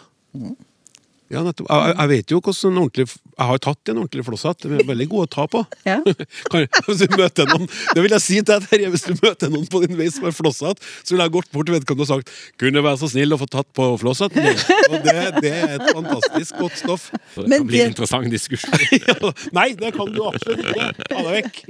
[1.31, 1.69] Ja, nettopp.
[1.71, 3.05] Jeg, jeg- vet jo hvordan en ordentlig
[3.41, 4.65] Jeg har tatt en ordentlig flosshatt.
[4.67, 5.61] De er veldig gode å ta på.
[5.87, 5.95] Ja.
[6.51, 7.65] Kan, hvis du møter noen
[7.95, 8.89] Det vil jeg si til deg, Terje.
[8.93, 11.69] Hvis du møter noen på din vei som har flosshatt, så ville jeg gått bort
[11.71, 14.61] til vedkommende og sagt Kunne være så snill å få tatt på flosshatten din?
[14.91, 17.07] Og det, det er et fantastisk godt stoff.
[17.33, 18.87] Så det Men kan bli det- en interessant diskusjon.
[18.99, 20.91] Ja, Nei, det kan du absolutt ikke.
[21.07, 21.61] Ta det vekk.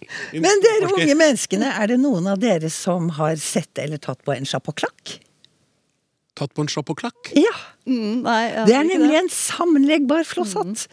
[0.41, 4.33] Men dere unge menneskene, er det noen av dere som har sett eller tatt på
[4.35, 5.19] en chapeau-klakk?
[6.41, 7.31] Tatt på en chapeau-klakk?
[7.37, 7.53] Ja.
[7.85, 10.87] Mm, nei, Det er nemlig nemlig en sammenleggbar flosshatt.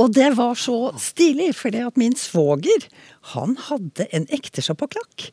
[0.00, 2.86] Og det var så stilig, fordi at min svoger,
[3.34, 5.28] han hadde en ekte chapeau-klakk.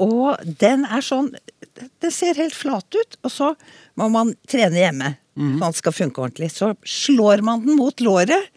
[0.00, 1.32] Og den er sånn
[2.00, 3.54] Den ser helt flat ut, og så
[3.96, 5.14] må man trene hjemme.
[5.40, 5.62] Mm.
[5.62, 6.50] at den skal funke ordentlig.
[6.52, 8.50] Så slår man den mot låret,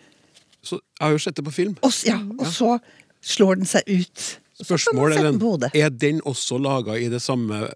[0.64, 1.78] Så, jeg har jo sett det på film.
[1.84, 2.80] og, ja, og så
[3.22, 4.40] slår den seg ut.
[4.64, 5.40] Spørsmål Ellen,
[5.74, 7.68] er den også laga i det samme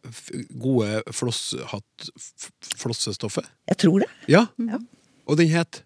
[0.60, 2.10] gode flosshatt,
[2.80, 3.45] flossestoffet?
[3.69, 4.10] Jeg tror det.
[4.32, 4.45] Ja.
[4.58, 4.80] Ja.
[5.28, 5.84] Og den het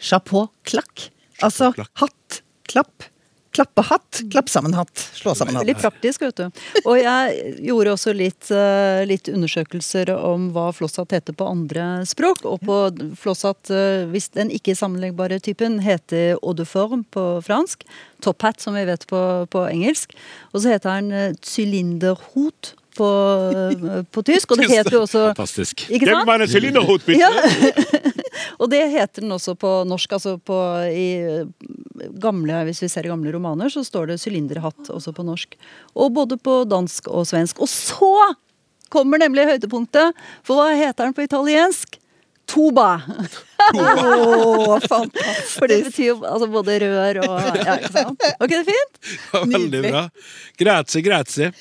[0.00, 1.10] Chapeau-klakk.
[1.44, 3.04] Altså hatt, klapp.
[3.50, 5.66] Klappehatt, klapp sammen hatt, slå sammen hatt.
[5.66, 6.60] Litt praktisk, vet du.
[6.84, 12.44] Og jeg gjorde også litt, eh, litt undersøkelser om hva flosshatt heter på andre språk.
[12.46, 12.78] Og på
[13.18, 17.82] flosshatt, eh, hvis den ikke sammenleggbare typen, heter eau de forme på fransk.
[18.22, 20.14] Top hat, som vi vet på, på engelsk.
[20.54, 23.10] Og så heter den eh, cylinderhot på,
[24.12, 24.52] på tysk.
[24.52, 25.86] Og det heter jo også Fantastisk.
[25.88, 26.28] Ikke sant?
[27.20, 27.30] Ja.
[28.60, 30.16] og det heter den også på norsk.
[30.18, 30.58] Altså på
[30.88, 31.08] i
[32.20, 35.56] gamle, hvis vi ser i gamle romaner, så står det sylinderhatt også på norsk.
[35.96, 37.60] Og både på dansk og svensk.
[37.60, 38.12] Og så
[38.90, 40.16] kommer nemlig høydepunktet!
[40.46, 41.99] For hva heter den på italiensk?
[42.50, 42.88] Tuba.
[43.74, 45.52] oh, fantastisk.
[45.60, 48.26] For det betyr jo altså både rør og ja, ikke sant?
[48.40, 48.98] Var ikke det fint?
[49.30, 50.02] Ja, Veldig bra.
[50.60, 51.52] Grazie, grazie.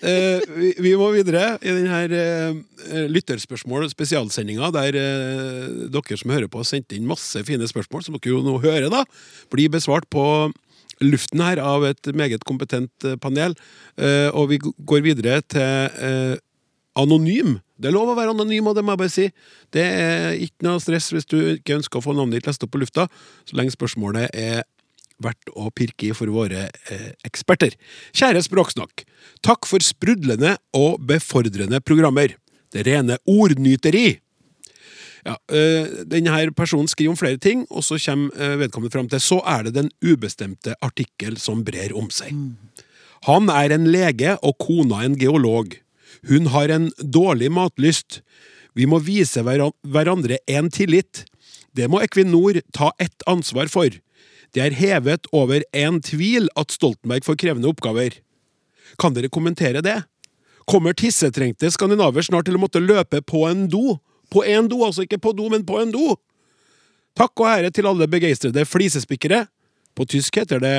[0.00, 6.50] Eh, vi, vi må videre i denne uh, lytterspørsmål spesialsendinga, der eh, dere som hører
[6.50, 9.06] på, har sendt inn masse fine spørsmål, som dere jo nå hører, da,
[9.54, 10.26] blir besvart på
[11.02, 13.56] luften her av et meget kompetent eh, panel.
[13.96, 16.34] Eh, og vi går videre til eh,
[16.98, 17.56] anonym.
[17.78, 19.26] Det er lov å være anonym, og det må jeg bare si.
[19.74, 22.74] Det er ikke noe stress hvis du ikke ønsker å få navnet ditt lest opp
[22.74, 23.08] på lufta,
[23.48, 24.62] så lenge spørsmålet er
[25.22, 27.76] verdt å pirke i for våre eh, eksperter.
[28.16, 29.04] Kjære Språksnakk.
[29.44, 32.36] Takk for sprudlende og befordrende programmer.
[32.72, 34.20] Det rene ordnyteri.
[35.22, 39.22] Ja, øh, denne personen skriver om flere ting, og så kommer øh, vedkommende fram til
[39.22, 42.34] så er det den ubestemte artikkel som brer om seg.
[43.28, 45.76] Han er en lege og kona en geolog.
[46.28, 48.20] Hun har en dårlig matlyst.
[48.74, 51.24] Vi må vise hverandre en tillit.
[51.72, 53.90] Det må Equinor ta ett ansvar for.
[54.52, 58.18] Det er hevet over en tvil at Stoltenberg får krevende oppgaver.
[59.00, 60.02] Kan dere kommentere det?
[60.68, 63.98] Kommer tissetrengte skandinaver snart til å måtte løpe på en do?
[64.32, 66.14] På en do, altså ikke på do, men på en do!
[67.18, 69.44] Takk og ære til alle begeistrede flisespikkere.
[69.92, 70.76] På tysk heter det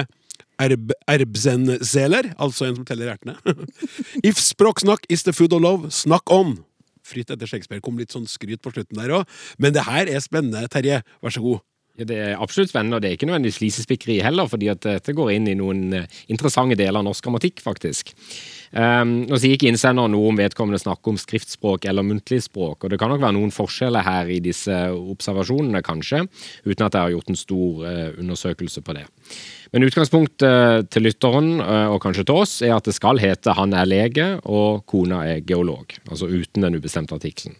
[0.61, 3.37] erb, erbsenseler, altså en som teller hjertene.
[4.29, 6.59] If språksnakk is the food of love, snakk on!
[7.03, 10.23] Fritt etter Shakespeare kom litt sånn skryt på slutten der òg, men det her er
[10.23, 11.01] spennende, Terje.
[11.23, 11.63] Vær så god.
[11.93, 15.13] Ja, det er absolutt spennende, og det er ikke nødvendigvis flisespikkeri heller, fordi at dette
[15.13, 18.15] går inn i noen eh, interessante deler av norsk grammatikk, faktisk.
[18.73, 22.89] Um, nå sier ikke innsender noe om vedkommende snakker om skriftspråk eller muntlig språk, og
[22.89, 26.23] det kan nok være noen forskjeller her i disse observasjonene, kanskje,
[26.65, 29.05] uten at jeg har gjort en stor uh, undersøkelse på det.
[29.73, 33.73] Men utgangspunktet til lytteren, eh, og kanskje til oss, er at det skal hete 'han
[33.73, 37.55] er lege' og 'kona er geolog', altså uten den ubestemte artikkelen.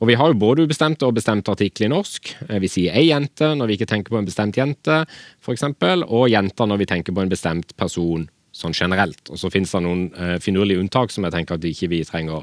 [0.00, 2.34] Og vi har jo både ubestemte og bestemte artikler i norsk.
[2.48, 5.06] Eh, Vi sier ei jente når vi ikke tenker på en bestemt jente,
[5.42, 5.62] f.eks.,
[6.08, 9.30] og jenter når vi tenker på en bestemt person sånn generelt.
[9.30, 12.42] Og så finnes det noen eh, finurlige unntak som jeg tenker at ikke vi trenger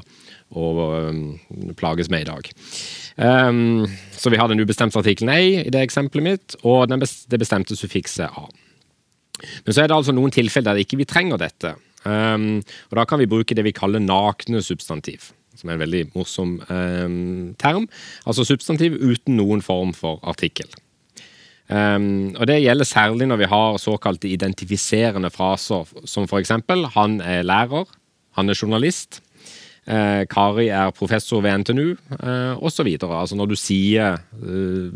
[0.54, 0.64] å
[1.76, 2.48] plages med i dag.
[3.16, 7.42] Um, så vi har den ubestemte artikkelen ei i det eksempelet mitt, og bes det
[7.42, 8.46] bestemte suffikset a.
[9.64, 11.74] Men så er det altså noen tilfeller der ikke vi trenger dette.
[12.04, 16.02] Um, og da kan vi bruke det vi kaller nakne substantiv, som er en veldig
[16.14, 17.88] morsom um, term.
[18.24, 20.70] Altså substantiv uten noen form for artikkel.
[21.68, 26.52] Um, og Det gjelder særlig når vi har såkalte identifiserende fraser, som f.eks.:
[26.94, 27.84] Han er lærer,
[28.38, 29.22] han er journalist.
[29.88, 32.88] Eh, Kari er professor ved NTNU, eh, osv.
[33.00, 34.90] Altså når du sier eh,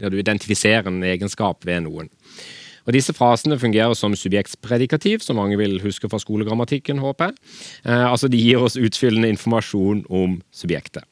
[0.00, 2.10] ja, Du identifiserer en egenskap ved noen.
[2.86, 6.98] Og Disse frasene fungerer som subjektspredikativ, som mange vil huske fra skolegrammatikken.
[6.98, 7.34] håper jeg.
[7.86, 11.04] Eh, altså De gir oss utfyllende informasjon om subjektet.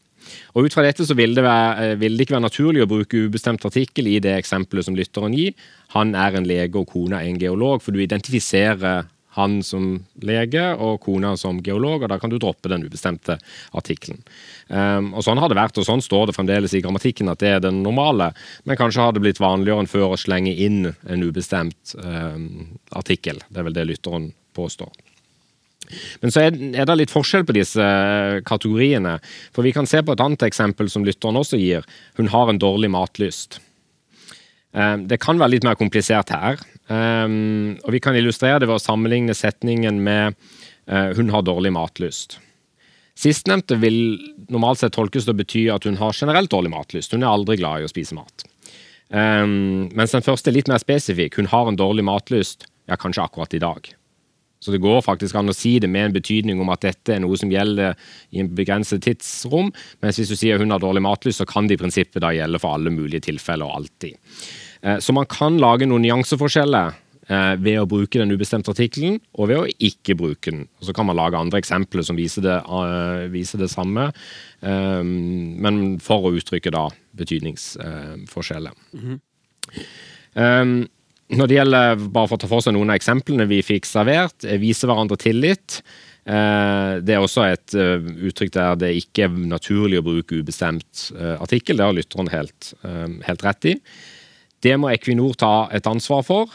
[0.55, 3.25] Og Ut fra dette så vil det, være, vil det ikke være naturlig å bruke
[3.27, 5.55] ubestemt artikkel i det eksempelet som lytteren gir.
[5.95, 10.63] Han er en lege og kona er en geolog, for du identifiserer han som lege
[10.75, 13.37] og kona som geolog, og da kan du droppe den ubestemte
[13.77, 14.23] artikkelen.
[14.69, 17.53] Um, og Sånn har det vært, og sånn står det fremdeles i grammatikken at det
[17.55, 18.33] er den normale,
[18.65, 23.39] men kanskje har det blitt vanligere enn før å slenge inn en ubestemt um, artikkel.
[23.49, 24.91] Det er vel det lytteren påstår.
[26.21, 27.87] Men så er, det litt forskjell på disse
[28.47, 29.17] kategoriene.
[29.55, 31.87] For vi kan se på et annet eksempel som lytteren også gir.
[32.19, 33.59] Hun har en dårlig matlyst.
[34.71, 36.61] Um, det kan være litt mer komplisert her.
[36.91, 40.37] Um, og Vi kan illustrere det ved å sammenligne setningen med
[40.87, 42.39] uh, 'hun har dårlig matlyst'.
[43.21, 44.17] Sistnevnte vil
[44.49, 47.13] normalt sett tolkes til å bety at hun har generelt dårlig matlyst.
[47.13, 48.47] Hun er aldri glad i å spise mat.
[49.11, 51.37] Um, mens den første er litt mer spesifikk.
[51.37, 53.91] Hun har en dårlig matlyst, ja, kanskje akkurat i dag.
[54.61, 57.23] Så det går faktisk an å si det med en betydning om at dette er
[57.25, 57.97] noe som gjelder
[58.37, 59.71] i en begrenset tidsrom.
[60.05, 62.61] Mens hvis du sier hun har dårlig matlyst, så kan det i prinsippet da gjelde
[62.61, 64.19] for alle mulige tilfeller og alltid.
[64.85, 69.49] Eh, så man kan lage noen nyanseforskjeller eh, ved å bruke den ubestemte artikkelen, og
[69.49, 70.69] ved å ikke bruke den.
[70.85, 74.11] Så kan man lage andre eksempler som viser det, uh, viser det samme,
[74.61, 78.77] men for å uttrykke da betydningsforskjeller.
[78.93, 80.89] Mm -hmm.
[81.31, 84.47] Når det gjelder, bare for å ta for seg noen av eksemplene vi fikk servert,
[84.63, 85.81] vise hverandre tillit.
[86.25, 91.09] Det er også et uttrykk der det ikke er naturlig å bruke ubestemt
[91.41, 91.79] artikkel.
[91.79, 92.73] Det har lytteren helt,
[93.27, 93.77] helt rett i.
[94.61, 96.53] Det må Equinor ta et ansvar for.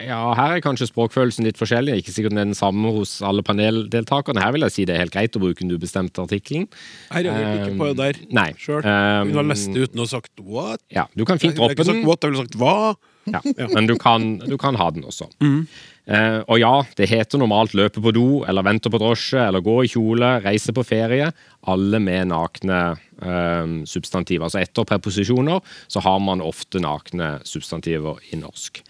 [0.00, 1.98] Ja, Her er kanskje språkfølelsen litt forskjellig.
[2.00, 4.42] Ikke sikkert den samme hos alle paneldeltakerne.
[4.42, 6.68] Her vil jeg si det er helt greit å bruke den ubestemte artikkelen.
[7.12, 8.50] Her er vi ikke på det der Nei.
[8.56, 8.82] sjøl.
[8.82, 10.84] Hun har lest det uten å ha sagt 'what'.
[10.90, 12.02] Ja, Du kan fint droppe den.
[12.02, 12.96] Jeg ikke sagt 'hva'.
[13.32, 13.40] Ja,
[13.74, 15.28] Men du kan, du kan ha den også.
[15.40, 15.66] Mm.
[16.02, 19.76] Uh, og ja, det heter normalt løpe på do, eller vente på drosje, eller gå
[19.84, 21.28] i kjole, reise på ferie.
[21.70, 22.80] Alle med nakne
[23.22, 24.48] uh, substantiver.
[24.48, 28.82] Altså etter preposisjoner så har man ofte nakne substantiver i norsk.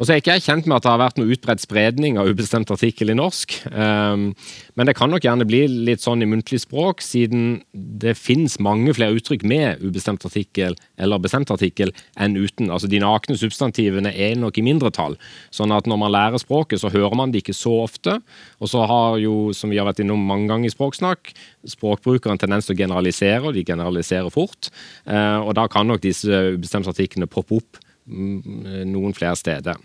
[0.00, 2.30] Og så er ikke jeg kjent med at det har vært noe utbredt spredning av
[2.32, 3.52] ubestemt artikkel i norsk.
[3.68, 4.30] Um,
[4.72, 8.94] men det kan nok gjerne bli litt sånn i muntlig språk, siden det finnes mange
[8.96, 12.70] flere uttrykk med ubestemt artikkel eller bestemt artikkel enn uten.
[12.72, 15.18] Altså De nakne substantivene er nok i mindretall.
[15.52, 18.16] Sånn at når man lærer språket, så hører man det ikke så ofte.
[18.56, 21.34] Og så har jo, som vi har vært innom mange ganger i Språksnakk,
[21.68, 24.72] språkbrukere en tendens til å generalisere, og de generaliserer fort.
[25.04, 29.76] Uh, og da kan nok disse ubestemte artiklene poppe opp mm, noen flere steder.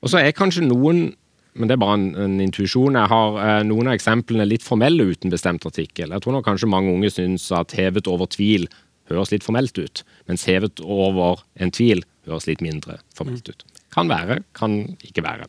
[0.00, 1.10] Og så er kanskje noen
[1.58, 2.94] men det er bare en, en intuisjon.
[2.94, 6.12] Jeg har eh, noen av eksemplene litt formelle uten bestemt artikkel.
[6.14, 8.68] Jeg tror nok kanskje mange unge syns at hevet over tvil
[9.10, 13.64] høres litt formelt ut, mens hevet over en tvil høres litt mindre formelt ut.
[13.90, 15.48] Kan være, kan ikke være.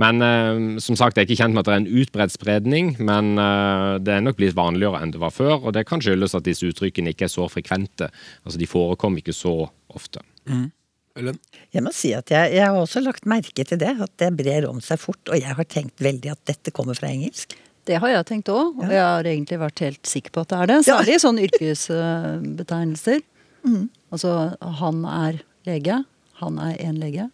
[0.00, 2.94] Men eh, som sagt, jeg er ikke kjent med at det er en utbredt spredning,
[3.04, 5.58] men eh, det er nok blitt vanligere enn det var før.
[5.60, 8.08] Og det kan skyldes at disse uttrykkene ikke er så frekvente.
[8.46, 9.58] Altså de forekom ikke så
[9.92, 10.24] ofte.
[10.48, 10.70] Mm.
[11.18, 11.36] Ellen?
[11.74, 14.66] Jeg må si at jeg, jeg, har også lagt merke til det, at det brer
[14.66, 15.22] om seg fort.
[15.30, 17.54] Og jeg har tenkt veldig at dette kommer fra engelsk.
[17.84, 20.58] Det har jeg tenkt òg, og jeg har egentlig vært helt sikker på at det
[20.58, 20.78] er det.
[20.86, 21.20] Særlig ja.
[21.20, 23.20] sånne yrkesbetegnelser.
[23.64, 23.82] Mm.
[24.14, 24.32] Altså,
[24.80, 25.98] han er lege.
[26.40, 27.28] Han er en lege.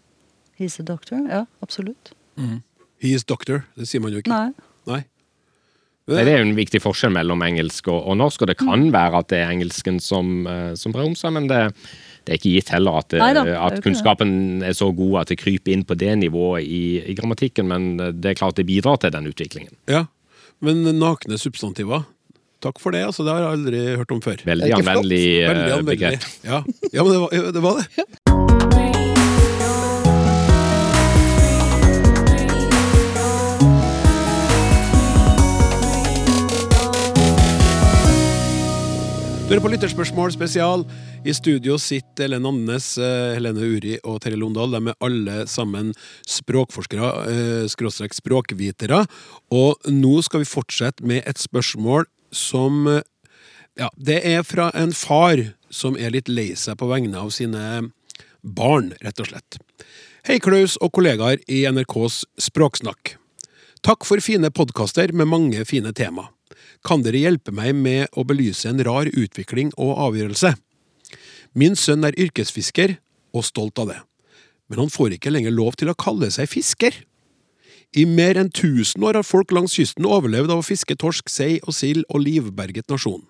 [0.59, 1.23] He's a doctor.
[1.31, 2.13] Ja, absolutt.
[2.37, 2.61] Mm.
[3.01, 3.63] He is doctor.
[3.79, 4.35] Det sier man jo ikke.
[4.35, 4.51] Nei.
[4.91, 5.01] Nei.
[6.11, 8.93] Det er jo en viktig forskjell mellom engelsk og, og norsk, og det kan mm.
[8.95, 11.61] være at det er engelsken som, uh, som brer om seg, men det,
[12.25, 15.41] det, er ikke gitt heller at, det, Neida, at kunnskapen er så god at det
[15.41, 19.15] kryper inn på det nivået i, i, grammatikken, men det er klart det bidrar til
[19.15, 19.75] den utviklingen.
[19.91, 20.07] Ja,
[20.61, 22.05] men nakne substantiver
[22.61, 23.25] Takk for det, altså.
[23.25, 24.43] Det har jeg aldri hørt om før.
[24.45, 25.97] Veldig anvendelig, Veldig anvendelig.
[25.97, 26.27] begrep.
[26.45, 26.61] Ja.
[26.93, 27.63] ja, men det var det.
[27.65, 28.61] Var det.
[39.51, 40.85] Du hører på Lytterspørsmål spesial.
[41.21, 44.73] I studio sitter Helene Andenes, eh, Helene Uri og Terje Londal.
[44.73, 45.93] De er alle sammen
[46.25, 49.07] språkforskere, eh, skråstrek språkvitere.
[49.53, 53.03] Og nå skal vi fortsette med et spørsmål som eh,
[53.77, 57.93] Ja, det er fra en far som er litt lei seg på vegne av sine
[58.43, 59.59] barn, rett og slett.
[60.27, 63.15] Hei, Klaus og kollegaer i NRKs Språksnakk.
[63.83, 66.31] Takk for fine podkaster med mange fine tema.
[66.85, 70.57] Kan dere hjelpe meg med å belyse en rar utvikling og avgjørelse?
[71.55, 72.99] Min sønn er yrkesfisker,
[73.35, 73.99] og stolt av det,
[74.71, 76.95] men han får ikke lenger lov til å kalle seg fisker.
[77.95, 81.59] I mer enn 1000 år har folk langs kysten overlevd av å fiske torsk, sei
[81.65, 83.25] og sild og livberget nasjon.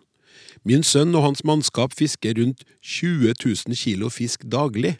[0.68, 4.98] Min sønn og hans mannskap fisker rundt 20 000 kilo fisk daglig.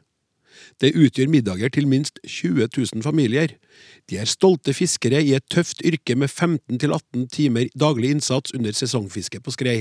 [0.80, 3.52] Det utgjør middager til minst 20 000 familier.
[4.08, 9.40] De er stolte fiskere i et tøft yrke med 15–18 timer daglig innsats under sesongfiske
[9.44, 9.78] på skrei.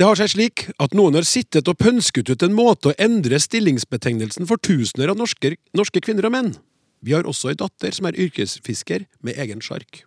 [0.00, 3.38] Det har seg slik at noen har sittet og pønsket ut en måte å endre
[3.42, 6.54] stillingsbetegnelsen for tusener av norske, norske kvinner og menn.
[7.04, 10.04] Vi har også ei datter som er yrkesfisker med egen sjark.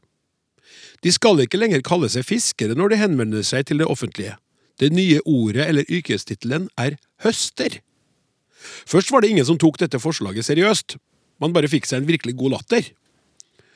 [1.05, 4.39] De skal ikke lenger kalle seg fiskere når de henvender seg til det offentlige.
[4.81, 7.79] Det nye ordet eller yrkestittelen er høster.
[8.89, 10.97] Først var det ingen som tok dette forslaget seriøst.
[11.43, 12.89] Man bare fikk seg en virkelig god latter.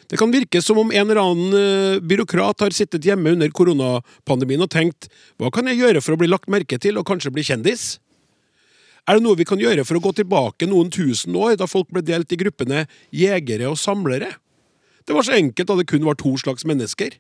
[0.10, 4.66] Det kan virke som om en eller annen eh, byråkrat har sittet hjemme under koronapandemien
[4.66, 5.06] og tenkt
[5.38, 8.00] hva kan jeg gjøre for å bli lagt merke til og kanskje bli kjendis?
[9.06, 11.90] Er det noe vi kan gjøre for å gå tilbake noen tusen år, da folk
[11.94, 14.34] ble delt i gruppene jegere og samlere?
[15.06, 17.16] Det var så enkelt da det kun var to slags mennesker.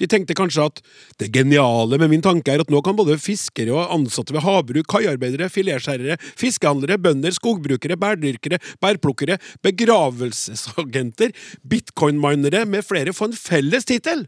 [0.00, 0.80] De tenkte kanskje at
[1.20, 4.88] det geniale med min tanke er at nå kan både fiskere og ansatte ved havbruk,
[4.88, 9.36] kaiarbeidere, filetskjærere, fiskehandlere, bønder, skogbrukere, bærdyrkere, bærplukkere,
[9.66, 11.36] begravelsesagenter,
[11.68, 14.26] bitcoin-minere med flere få en felles tittel!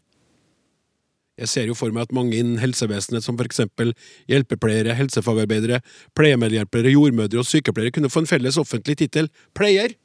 [1.41, 3.95] Jeg ser jo for meg at mange innen helsevesenet, som for eksempel
[4.31, 5.81] hjelpepleiere, helsefagarbeidere,
[6.15, 9.97] pleiemedhjelpere, jordmødre og sykepleiere, kunne få en felles offentlig tittel pleier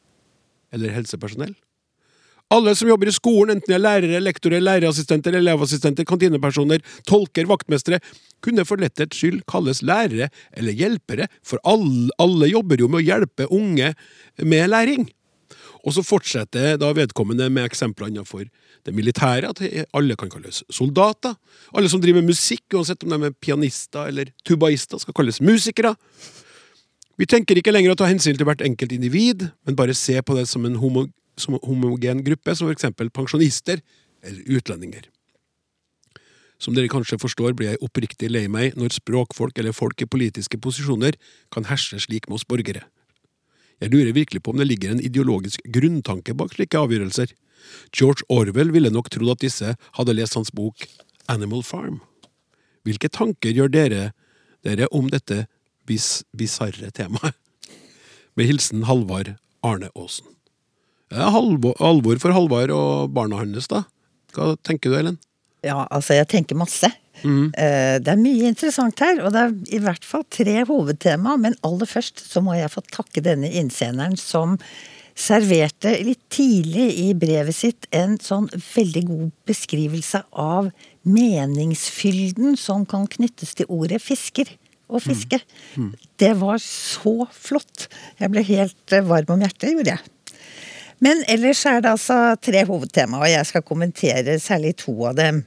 [0.74, 1.54] eller helsepersonell.
[2.54, 8.00] Alle som jobber i skolen, enten de er lærere, lektorer, lærerassistenter, elevassistenter, kantinepersoner, tolker, vaktmestere,
[8.44, 13.08] kunne for letthets skyld kalles lærere eller hjelpere, for alle, alle jobber jo med å
[13.10, 13.92] hjelpe unge
[14.48, 15.10] med læring.
[15.84, 18.48] Og så fortsetter da vedkommende med eksempler innenfor
[18.88, 21.36] det militære, at alle kan kalles soldater.
[21.76, 25.94] Alle som driver med musikk, uansett om de er pianister eller tubaister, skal kalles musikere.
[27.20, 30.36] Vi tenker ikke lenger å ta hensyn til hvert enkelt individ, men bare se på
[30.38, 31.08] det som en homo
[31.38, 32.90] som homogen gruppe, som f.eks.
[33.14, 33.82] pensjonister
[34.26, 35.08] eller utlendinger.
[36.58, 40.58] Som dere kanskje forstår, blir jeg oppriktig lei meg når språkfolk eller folk i politiske
[40.58, 41.18] posisjoner
[41.54, 42.88] kan herse slik med oss borgere.
[43.78, 47.30] Jeg lurer virkelig på om det ligger en ideologisk grunntanke bak slike avgjørelser.
[47.94, 50.88] George Orwell ville nok trodd at disse hadde lest hans bok
[51.30, 52.00] Animal Farm.
[52.88, 54.02] Hvilke tanker gjør dere
[54.66, 55.46] dere om dette
[55.86, 57.38] bis bisarre temaet?
[58.34, 59.36] Med hilsen Halvard
[59.66, 60.37] Arne Aasen.
[61.14, 63.86] Er alvor for Halvard og barna hans, da.
[64.36, 65.20] Hva tenker du, Ellen?
[65.66, 66.90] Ja, altså, jeg tenker masse.
[67.24, 67.50] Mm.
[67.56, 71.34] Det er mye interessant her, og det er i hvert fall tre hovedtema.
[71.42, 74.60] Men aller først så må jeg få takke denne innsenderen som
[75.18, 80.70] serverte litt tidlig i brevet sitt en sånn veldig god beskrivelse av
[81.08, 84.52] meningsfylden som kan knyttes til ordet fisker
[84.88, 85.40] og fiske.
[85.76, 85.88] Mm.
[85.88, 86.12] Mm.
[86.22, 87.88] Det var så flott.
[88.22, 90.14] Jeg ble helt eh, varm om hjertet, gjorde jeg.
[91.04, 95.44] Men ellers er det altså tre hovedtema, og jeg skal kommentere særlig to av dem.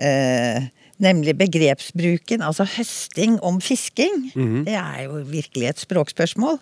[0.00, 0.66] Eh,
[1.00, 4.30] nemlig begrepsbruken, altså høsting om fisking.
[4.34, 4.64] Mm.
[4.66, 6.58] Det er jo virkelig et språkspørsmål.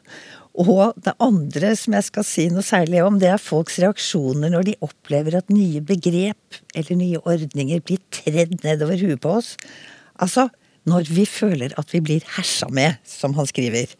[0.58, 4.70] Og det andre som jeg skal si noe særlig om, det er folks reaksjoner når
[4.70, 9.54] de opplever at nye begrep eller nye ordninger blir tredd nedover huet på oss.
[10.18, 10.48] Altså
[10.88, 13.92] når vi føler at vi blir hersa med, som han skriver.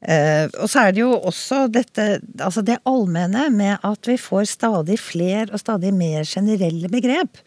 [0.00, 2.04] Uh, og så er det jo også dette,
[2.40, 7.42] altså det allmenne med at vi får stadig flere og stadig mer generelle begrep.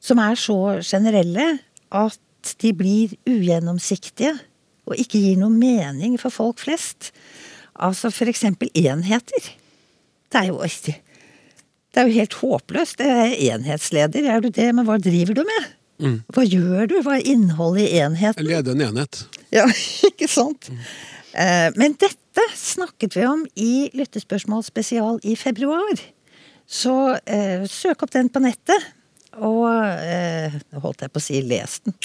[0.00, 1.54] Som er så generelle
[1.96, 4.34] at de blir ugjennomsiktige
[4.86, 7.10] og ikke gir noe mening for folk flest.
[7.74, 9.50] Altså for eksempel enheter.
[10.30, 13.00] Det er jo, det er jo helt håpløst.
[13.00, 15.74] Det er enhetsleder, er du det, men hva driver du med?
[15.96, 16.16] Mm.
[16.28, 16.96] Hva gjør du?
[17.04, 18.46] Hva er innholdet i enheten?
[18.46, 19.22] Lede en enhet.
[19.54, 19.64] Ja,
[20.10, 20.68] ikke sant?
[20.70, 20.82] Mm.
[21.36, 26.00] Eh, men dette snakket vi om i Lyttespørsmål spesial i februar.
[26.66, 26.94] Så
[27.28, 28.92] eh, søk opp den på nettet,
[29.36, 31.96] og eh, holdt jeg på å si les den.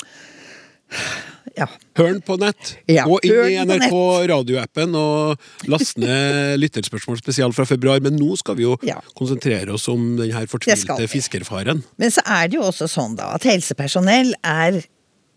[1.55, 1.65] Ja.
[1.97, 2.73] Hør den på nett.
[2.91, 3.95] Ja, Gå inn i NRK
[4.31, 8.01] radioappen og last ned lytterspørsmål spesial fra februar.
[8.03, 8.99] Men nå skal vi jo ja.
[9.17, 11.83] konsentrere oss om den her fortvilte fiskerfaren.
[12.01, 14.81] Men så er det jo også sånn da at helsepersonell er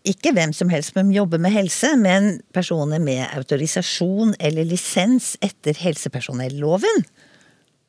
[0.09, 5.77] ikke hvem som helst som jobber med helse, men personer med autorisasjon eller lisens etter
[5.81, 7.05] helsepersonelloven.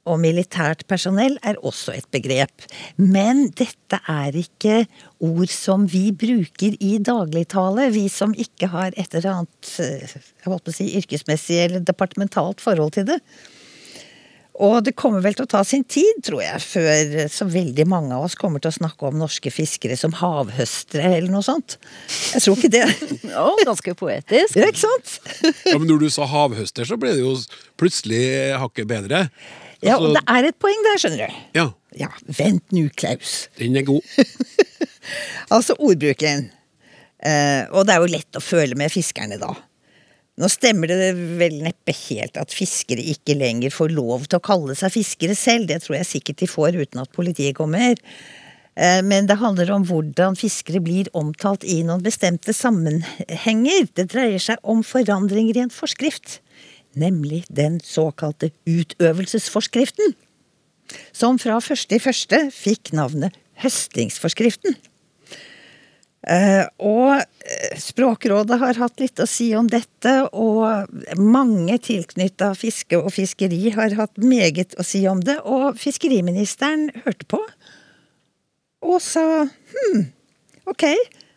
[0.06, 2.62] Og militært personell er også et begrep.
[2.96, 4.84] Men dette er ikke
[5.26, 10.72] ord som vi bruker i dagligtale, vi som ikke har et eller annet jeg håper
[10.72, 13.18] å si, yrkesmessig eller departementalt forhold til det.
[14.64, 18.16] Og det kommer vel til å ta sin tid, tror jeg, før så veldig mange
[18.16, 21.76] av oss kommer til å snakke om norske fiskere som havhøstere eller noe sånt.
[22.32, 22.84] Jeg tror ikke det.
[23.34, 24.56] ja, ganske poetisk.
[24.56, 25.18] Ja, ikke sant?
[25.68, 27.34] ja, Men når du sa havhøster, så ble det jo
[27.76, 28.22] plutselig
[28.62, 29.26] hakket bedre.
[29.84, 31.42] Ja, og Altså- det er et poeng der, skjønner du.
[31.60, 33.48] Ja, Ja, vent nu, Klaus.
[33.60, 34.04] den er god.
[35.54, 36.48] Altså ordbruken.
[37.22, 39.52] Eh, og det er jo lett å føle med fiskerne da.
[40.36, 44.74] Nå stemmer det vel neppe helt at fiskere ikke lenger får lov til å kalle
[44.76, 45.70] seg fiskere selv.
[45.70, 47.96] Det tror jeg sikkert de får uten at politiet kommer.
[48.76, 53.88] Eh, Men det handler om hvordan fiskere blir omtalt i noen bestemte sammenhenger.
[53.96, 56.42] Det dreier seg om forandringer i en forskrift.
[56.96, 60.12] Nemlig den såkalte utøvelsesforskriften.
[61.16, 63.34] Som fra første i første fikk navnet
[63.64, 64.76] høstingsforskriften.
[66.26, 72.98] Eh, og eh, Språkrådet har hatt litt å si om dette, og mange tilknytta fiske
[72.98, 75.38] og fiskeri har hatt meget å si om det.
[75.46, 77.42] Og fiskeriministeren hørte på
[78.86, 80.02] og sa hm,
[80.70, 80.84] ok.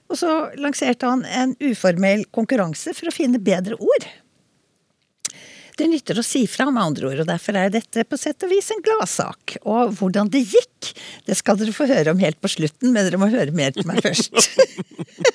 [0.10, 4.08] Og så lanserte han en uformell konkurranse for å finne bedre ord.
[5.80, 8.52] Det nytter å si fra, med andre ord, og derfor er dette på sett og
[8.52, 9.56] vis en gladsak.
[9.64, 10.90] Og hvordan det gikk,
[11.24, 13.88] det skal dere få høre om helt på slutten, men dere må høre mer til
[13.88, 14.36] meg først.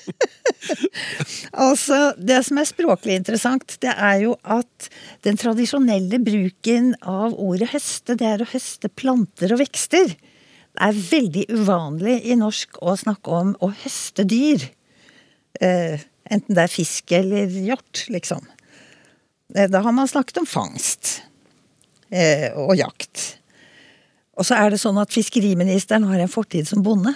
[1.65, 4.89] altså, det som er språklig interessant, det er jo at
[5.25, 10.13] den tradisjonelle bruken av ordet høste, det er å høste planter og vekster.
[10.13, 14.69] Det er veldig uvanlig i norsk å snakke om å høste dyr.
[15.57, 18.45] Eh, enten det er fisk eller hjort, liksom.
[19.53, 21.21] Eh, Da har man snakket om fangst
[22.09, 23.37] eh, og jakt.
[24.35, 27.13] Og så er det sånn at fiskeriministeren har en fortid som bonde.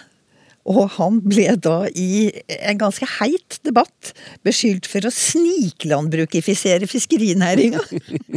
[0.70, 4.12] Og han ble da i en ganske heit debatt
[4.46, 7.82] beskyldt for å sniklandbrukifisere fiskerinæringa.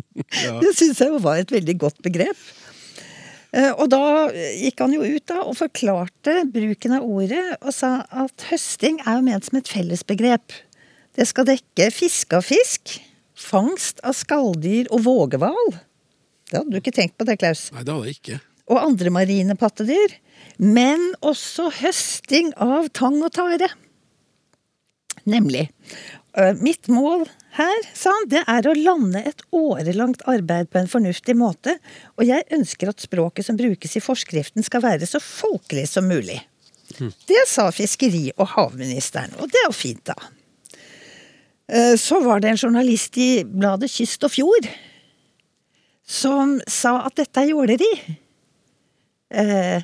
[0.62, 2.38] Det syns jeg jo var et veldig godt begrep.
[3.52, 7.98] Eh, Og da gikk han jo ut da og forklarte bruken av ordet, og sa
[8.08, 10.56] at høsting er jo ment som et fellesbegrep.
[11.18, 12.96] Det skal dekke fiske av fisk,
[13.42, 15.76] fangst av skalldyr og vågehval.
[16.50, 17.68] Det hadde du ikke tenkt på det, Klaus.
[17.74, 18.40] Nei, det hadde jeg ikke.
[18.72, 20.18] Og andre marine pattedyr.
[20.62, 23.70] Men også høsting av tang og tare.
[25.28, 25.68] Nemlig.
[26.38, 27.26] øh, Mitt mål
[27.56, 31.76] her, sa han, det er å lande et årelangt arbeid på en fornuftig måte,
[32.16, 36.40] og jeg ønsker at språket som brukes i forskriften skal være så folkelig som mulig.
[36.98, 40.16] Det sa fiskeri- og havministeren, og det er jo fint, da.
[41.72, 44.68] Eh, Så var det en journalist i bladet Kyst og Fjord
[46.12, 47.92] som sa at dette er jåleri.
[49.32, 49.80] Eh,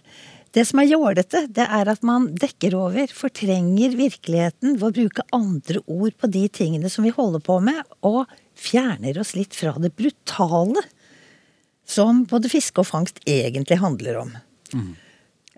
[0.50, 5.22] Det som er jålete, det er at man dekker over, fortrenger virkeligheten ved å bruke
[5.30, 8.24] andre ord på de tingene som vi holder på med, og
[8.56, 10.82] fjerner oss litt fra det brutale
[11.86, 14.32] som både fiske og fangst egentlig handler om.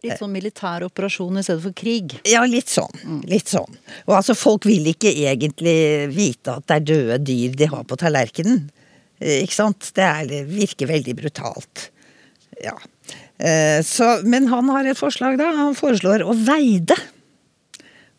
[0.05, 2.15] Litt sånn militær operasjon i stedet for krig.
[2.29, 3.23] Ja, litt sånn.
[3.29, 3.75] Litt sånn.
[4.07, 5.75] Og altså, folk vil ikke egentlig
[6.15, 8.63] vite at det er døde dyr de har på tallerkenen.
[9.21, 9.91] Eh, Ikke sant?
[9.97, 11.91] Det, er, det virker veldig brutalt.
[12.65, 12.77] Ja.
[13.37, 15.51] Eh, Så, men han har et forslag, da.
[15.61, 16.97] Han foreslår å veide.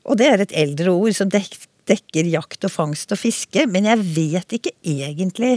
[0.05, 4.05] Og det er et eldre ord som dekker jakt og fangst og fiske, men jeg
[4.15, 5.55] vet ikke egentlig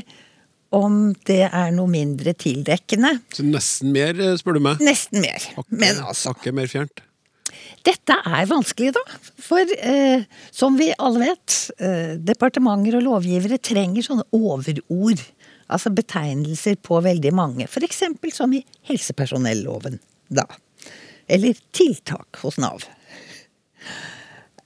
[0.75, 3.17] om det er noe mindre tildekkende.
[3.35, 4.83] Så nesten mer, eh, spør du meg.
[4.85, 5.43] Nesten mer.
[5.55, 6.35] Akke, Men altså.
[6.35, 7.05] Akke mer fjernt.
[7.85, 9.03] Dette er vanskelig, da.
[9.45, 15.21] For eh, som vi alle vet, eh, departementer og lovgivere trenger sånne overord.
[15.69, 17.69] Altså betegnelser på veldig mange.
[17.69, 19.99] Eksempel som i helsepersonelloven,
[20.33, 20.47] da.
[21.29, 22.85] Eller tiltak hos Nav.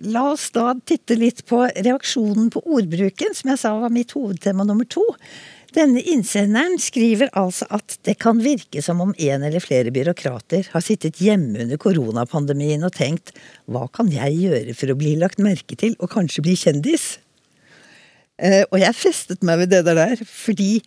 [0.07, 4.67] La oss da titte litt på reaksjonen på ordbruken, som jeg sa var mitt hovedtema
[4.67, 5.03] nummer to.
[5.77, 10.85] Denne innsenderen skriver altså at det kan virke som om en eller flere byråkrater har
[10.85, 13.35] sittet hjemme under koronapandemien og tenkt
[13.69, 17.19] hva kan jeg gjøre for å bli lagt merke til og kanskje bli kjendis?
[18.41, 20.79] Eh, og jeg festet meg ved det der, fordi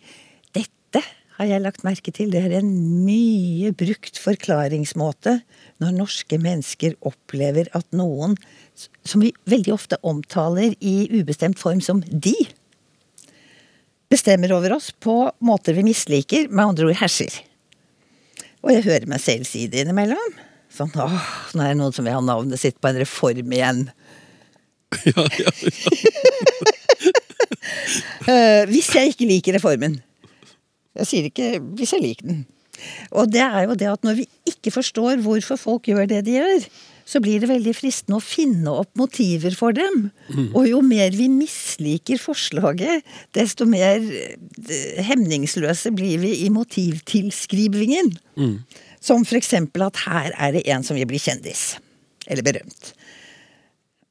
[0.56, 1.02] dette
[1.36, 2.32] har jeg lagt merke til.
[2.32, 2.72] Det er en
[3.04, 5.36] mye brukt forklaringsmåte
[5.82, 8.34] når norske mennesker opplever at noen,
[9.06, 12.34] som vi veldig ofte omtaler i ubestemt form som de,
[14.12, 17.32] bestemmer over oss på måter vi misliker, med andre ord herser.
[18.62, 20.38] Og jeg hører meg selv si det innimellom.
[20.72, 23.86] Sånn åh, nå er det noen som vil ha navnet sitt på en reform igjen.
[28.22, 29.96] Eh, hvis jeg ikke liker reformen.
[30.98, 31.48] Jeg sier ikke
[31.78, 32.42] hvis jeg liker den.
[33.14, 36.36] Og det er jo det at når vi ikke forstår hvorfor folk gjør det de
[36.38, 36.66] gjør,
[37.12, 40.06] så blir det veldig fristende å finne opp motiver for dem.
[40.56, 43.04] Og jo mer vi misliker forslaget,
[43.36, 48.14] desto mer eh, hemningsløse blir vi i motivtilskrivingen.
[49.02, 51.74] Som for eksempel at her er det en som vil bli kjendis.
[52.30, 52.92] Eller berømt.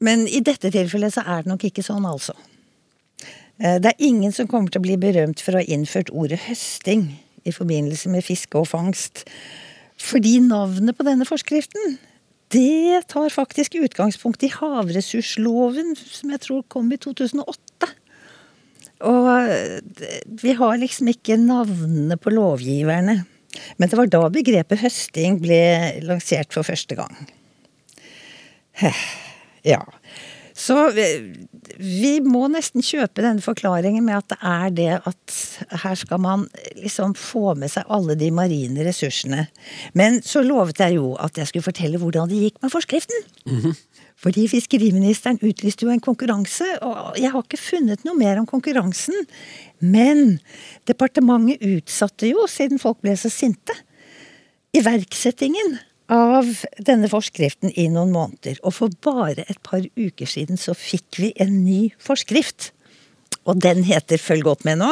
[0.02, 2.34] Men i dette tilfellet så er det nok ikke sånn, altså.
[3.62, 6.44] Eh, Det er ingen som kommer til å bli berømt for å ha innført ordet
[6.48, 7.08] høsting
[7.46, 9.26] i forbindelse med fiske og fangst.
[10.02, 11.98] Fordi navnet på denne forskriften
[12.52, 17.90] det tar faktisk utgangspunkt i havressursloven, som jeg tror kom i 2008.
[19.08, 19.30] Og
[20.44, 23.22] vi har liksom ikke navnene på lovgiverne.
[23.78, 25.62] Men det var da begrepet høsting ble
[26.06, 27.16] lansert for første gang.
[29.68, 29.82] Ja.
[30.62, 30.76] Så
[31.82, 35.38] vi må nesten kjøpe denne forklaringen med at det er det at
[35.84, 36.46] her skal man
[36.78, 39.48] liksom få med seg alle de marine ressursene.
[39.98, 43.26] Men så lovet jeg jo at jeg skulle fortelle hvordan det gikk med forskriften.
[43.46, 43.76] Mm -hmm.
[44.22, 49.16] Fordi fiskeriministeren utlyste jo en konkurranse, og jeg har ikke funnet noe mer om konkurransen.
[49.80, 50.40] Men
[50.86, 53.74] departementet utsatte jo, siden folk ble så sinte,
[54.78, 55.80] iverksettingen
[56.12, 56.50] av
[56.84, 58.60] denne forskriften i noen måneder.
[58.68, 62.72] Og for bare et par uker siden så fikk vi en ny forskrift.
[63.48, 64.92] Og den heter, følg godt med nå,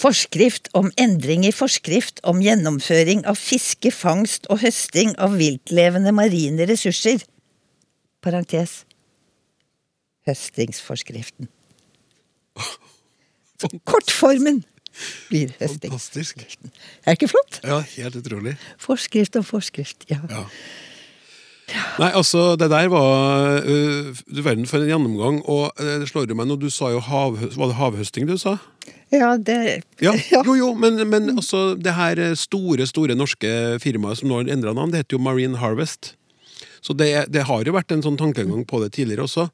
[0.00, 6.64] Forskrift om endring i forskrift om gjennomføring av fiske, fangst og høsting av viltlevende marine
[6.70, 7.20] ressurser.
[8.24, 8.84] Parentes.
[10.30, 11.50] Høstingsforskriften.
[13.90, 14.62] Kortformen
[15.30, 15.92] blir høsting.
[15.92, 16.44] Fantastisk.
[17.04, 17.60] Er ikke flott?
[17.64, 18.56] Ja, helt utrolig.
[18.80, 20.20] Forskrift og forskrift, ja.
[20.30, 20.44] ja.
[22.00, 25.40] Nei, altså, det der var uh, Du verden for en gjennomgang.
[25.46, 28.58] Og det slår jo meg nå, du sa jo hav, Var det havhøsting du sa?
[29.10, 30.14] Ja, det ja,
[30.46, 34.74] Jo, jo, men, men altså, det her store, store norske firmaet som nå har endra
[34.76, 36.14] navn, det heter jo Marine Harvest.
[36.80, 39.48] Så det, det, har jo vært en sånn tankegang på det tidligere også.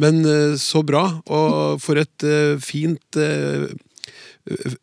[0.00, 3.20] Men uh, så bra, og for et uh, fint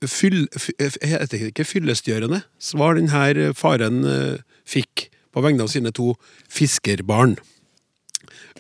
[0.09, 0.45] fyll,
[0.79, 6.13] heter ikke fyllestgjørende svar denne faren eh, fikk på vegne av sine to
[6.51, 7.37] fiskerbarn.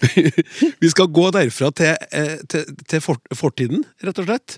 [0.81, 3.03] vi skal gå derfra til, eh, til, til
[3.37, 4.57] fortiden, rett og slett.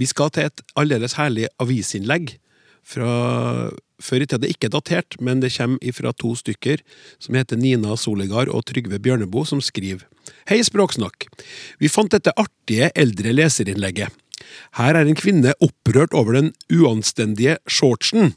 [0.00, 2.36] Vi skal til et aldeles herlig avisinnlegg
[2.82, 3.70] fra
[4.02, 4.40] før i tida.
[4.42, 6.82] Det er ikke datert, men det kommer fra to stykker
[7.22, 10.08] som heter Nina Soligard og Trygve Bjørneboe, som skriver
[10.50, 11.28] Hei, Språksnakk.
[11.78, 14.21] Vi fant dette artige eldre leserinnlegget.
[14.78, 18.34] Her er en kvinne opprørt over den uanstendige shortsen.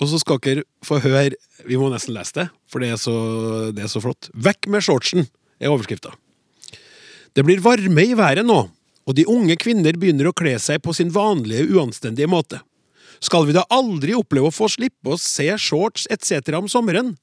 [0.00, 1.36] Og så skal dere få høre
[1.68, 3.14] Vi må nesten lese det, for det er så,
[3.70, 4.30] det er så flott.
[4.34, 5.28] Vekk med shortsen,
[5.62, 6.10] er overskrifta.
[7.32, 8.64] Det blir varme i været nå,
[9.06, 12.58] og de unge kvinner begynner å kle seg på sin vanlige, uanstendige måte.
[13.22, 16.50] Skal vi da aldri oppleve å få slippe å se shorts etc.
[16.58, 17.14] om sommeren?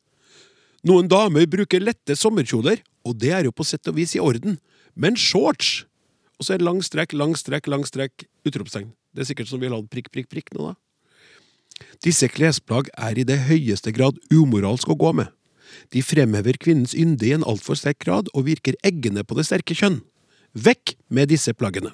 [0.88, 4.56] Noen damer bruker lette sommerkjoler, og det er jo på sett og vis i orden,
[4.96, 5.84] men shorts
[6.40, 8.94] og så er det lang strekk, lang strekk, lang strekk, utropstegn.
[9.12, 10.78] Det er sikkert som vi har hatt prikk, prikk, prikk nå, da.
[12.04, 15.32] Disse klesplagg er i det høyeste grad umoralsk å gå med.
[15.94, 19.76] De fremhever kvinnens ynde i en altfor sterk grad og virker eggende på det sterke
[19.78, 20.00] kjønn.
[20.56, 21.94] Vekk med disse plaggene!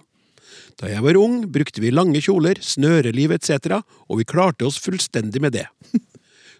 [0.79, 5.41] Da jeg var ung, brukte vi lange kjoler, snøreliv etc., og vi klarte oss fullstendig
[5.43, 5.65] med det.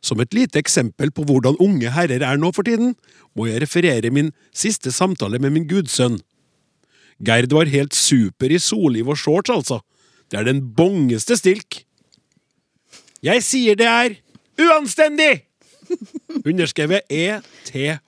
[0.05, 2.93] Som et lite eksempel på hvordan unge herrer er nå for tiden,
[3.36, 6.19] må jeg referere min siste samtale med min gudsønn,
[7.24, 9.80] Gerd var helt super i soliv og shorts, altså.
[10.32, 11.84] Det er den bongeste stilk.
[13.24, 14.18] Jeg sier det er
[14.61, 15.45] uanstendig!
[16.45, 18.01] Underskrevet ETH.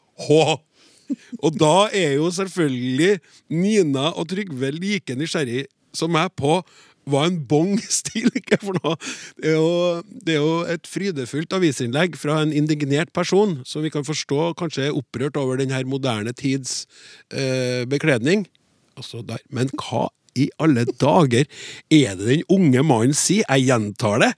[1.39, 3.19] Og da er jo selvfølgelig
[3.53, 6.59] Nina og Trygve like nysgjerrig som meg på
[7.07, 8.97] hva en bong stilk er for noe.
[9.39, 13.93] Det er, jo, det er jo et frydefullt avisinnlegg fra en indignert person, som vi
[13.93, 16.83] kan forstå kanskje er opprørt over denne moderne tids
[17.31, 18.43] eh, bekledning
[18.97, 19.41] altså der.
[19.53, 21.47] Men hva i alle dager
[21.89, 23.45] er det den unge mannen sier?
[23.47, 24.31] Jeg gjentar det.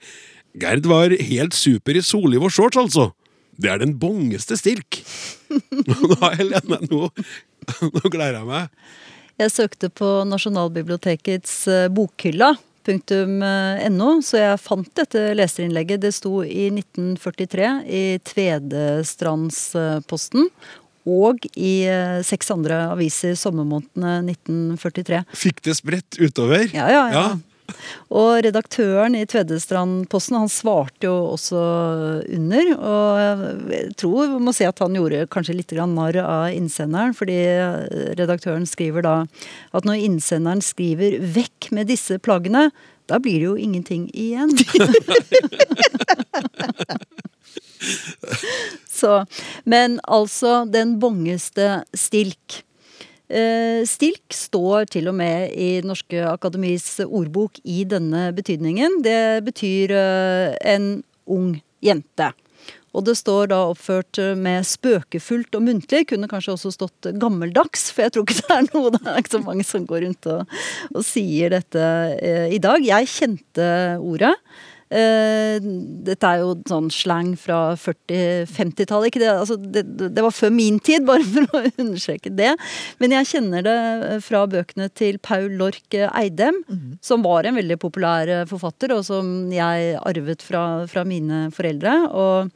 [0.60, 3.10] Gerd var helt super i soliv og shorts, altså.
[3.60, 5.02] Det er den bongeste stilk.
[5.50, 7.10] Nå, Helene, nå,
[7.82, 8.68] nå gleder jeg meg.
[9.40, 12.54] Jeg søkte på Nasjonalbibliotekets eh, bokhylla.
[12.88, 16.00] Eh, .no, så jeg fant dette leserinnlegget.
[16.02, 20.48] Det sto i 1943 i Tvedestrandsposten
[21.10, 25.22] og i eh, seks andre aviser sommermånedene 1943.
[25.36, 26.68] Fikk det spredt utover?
[26.74, 27.06] Ja, ja.
[27.10, 27.22] ja.
[27.30, 27.30] ja.
[28.10, 31.60] Og redaktøren i Tvedestrandposten han svarte jo også
[32.26, 32.72] under.
[32.74, 33.20] Og
[33.70, 37.14] jeg tror vi må si at han gjorde kanskje litt narr av innsenderen.
[37.14, 37.38] Fordi
[38.18, 39.16] redaktøren skriver da
[39.70, 42.70] at når innsenderen skriver 'vekk med disse plaggene',
[43.06, 44.50] da blir det jo ingenting igjen.
[49.00, 49.14] Så,
[49.64, 52.62] men altså, den bongeste stilk.
[53.30, 59.00] Eh, stilk står til og med i Norske Akademis ordbok i denne betydningen.
[59.06, 60.92] Det betyr eh, en
[61.30, 62.32] ung jente.
[62.90, 66.08] Og det står da oppført med spøkefullt og muntlig.
[66.10, 69.36] Kunne kanskje også stått gammeldags, for jeg tror ikke det er noe det er ikke
[69.36, 70.58] så mange som går rundt og,
[70.90, 71.86] og sier dette
[72.18, 72.82] eh, i dag.
[72.82, 73.70] Jeg kjente
[74.02, 74.34] ordet.
[74.90, 75.62] Eh,
[76.06, 79.12] dette er jo sånn slang fra 40-50-tallet.
[79.12, 82.56] ikke det, altså det, det var før min tid, bare for å understreke det.
[82.98, 83.78] Men jeg kjenner det
[84.26, 86.62] fra bøkene til Paul Lork Eidem,
[87.04, 91.96] som var en veldig populær eh, forfatter, og som jeg arvet fra, fra mine foreldre.
[92.10, 92.50] Og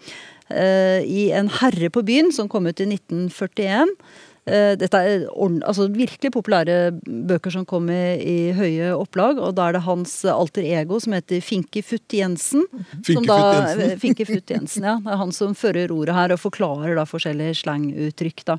[0.51, 5.87] eh, i En herre på byen, som kom ut i 1941 Eh, dette er altså,
[5.89, 9.41] virkelig populære bøker som kom i, høye opplag.
[9.41, 12.67] Og da er det hans alter ego som heter Finkifutt Jensen.
[13.07, 14.99] Finkifutt Futt Jensen, ja.
[15.01, 18.45] Det er han som fører ordet her og forklarer da forskjellige slanguttrykk.
[18.53, 18.59] da.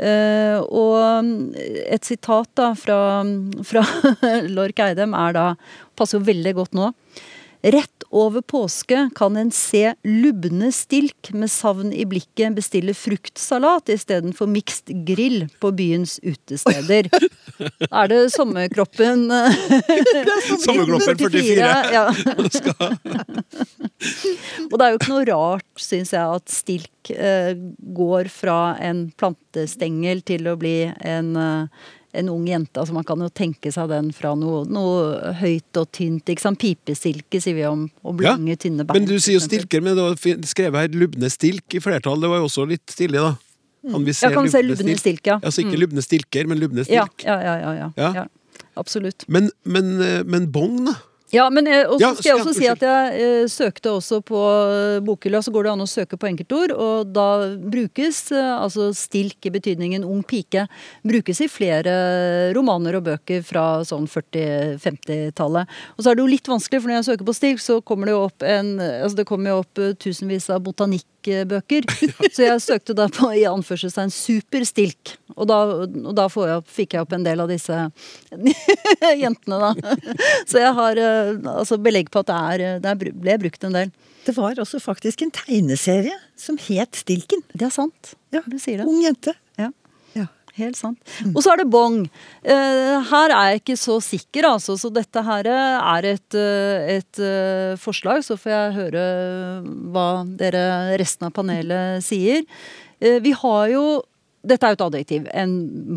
[0.00, 1.50] Uh, og
[1.84, 3.20] et sitat da fra,
[3.68, 3.82] fra
[4.56, 5.44] Lork Eidem er da
[5.98, 6.86] Passer jo veldig godt nå.
[7.62, 14.46] Rett over påske kan en se lubne stilk med savn i blikket bestille fruktsalat istedenfor
[14.50, 17.10] mixed grill på byens utesteder.
[17.60, 19.28] Da er det sommerkroppen
[20.64, 21.70] Sommerkroppen 44.
[21.92, 22.06] Ja.
[24.70, 27.52] Og det er jo ikke noe rart, syns jeg, at stilk eh,
[27.96, 31.68] går fra en plantestengel til å bli en eh,
[32.12, 32.80] en ung jente.
[32.80, 36.28] altså Man kan jo tenke seg den fra noe, noe høyt og tynt.
[36.28, 36.58] ikke sant?
[36.60, 38.98] Pipesilke sier vi om, om Ja, tynne bein.
[39.00, 42.20] Men du sier jo stilker, men det var skrevet her lubne stilk i flertall.
[42.20, 43.36] Det var jo også litt stilig, da.
[43.90, 45.38] Kan vi se Ja, kan vi se lubne stilk, ja.
[45.40, 47.24] Altså ikke lubne stilker, men lubne stilk.
[47.24, 48.12] ja, ja, ja, ja, Ja.
[48.22, 48.26] ja.
[48.76, 49.24] Absolutt.
[49.28, 50.94] Men, men, eh, men bong, da?
[51.30, 54.18] Ja, men eh, og så Ja, skal jeg også si at jeg eh, søkte også
[54.26, 57.26] på eh, bokhylla, så går det an å søke på enkeltord, og da
[57.60, 60.66] brukes eh, altså stilk i betydningen ung pike,
[61.06, 61.94] brukes i flere
[62.56, 65.70] romaner og bøker fra sånn 40-50-tallet.
[65.96, 68.10] Og så er det jo litt vanskelig, for når jeg søker på stilk, så kommer
[68.10, 70.64] det jo opp en Altså det kommer jo opp eh, tusenvis av
[71.20, 71.84] botanikkbøker.
[72.34, 76.94] Så jeg søkte da på i anførselstegn superstilk, og da, og da får jeg, fikk
[76.94, 77.90] jeg opp en del av disse
[79.22, 79.96] jentene, da.
[80.46, 83.76] Så jeg har eh, altså belegg på at det, er, eh, det ble brukt en
[83.76, 83.92] del.
[84.26, 87.40] Det var også faktisk en tegneserie som het Stilken.
[87.54, 88.14] Det er sant.
[88.34, 88.86] Ja, Du sier det.
[88.86, 89.34] Ung jente.
[90.58, 90.98] Helt sant.
[91.30, 92.02] Og så er det bong.
[92.42, 94.76] Eh, her er jeg ikke så sikker, altså.
[94.80, 98.24] Så dette her er et, eh, et eh, forslag.
[98.26, 99.04] Så får jeg høre
[99.94, 102.46] hva dere resten av panelet sier.
[103.00, 103.84] Eh, vi har jo
[104.40, 105.26] dette er jo et adjektiv.
[105.36, 105.50] En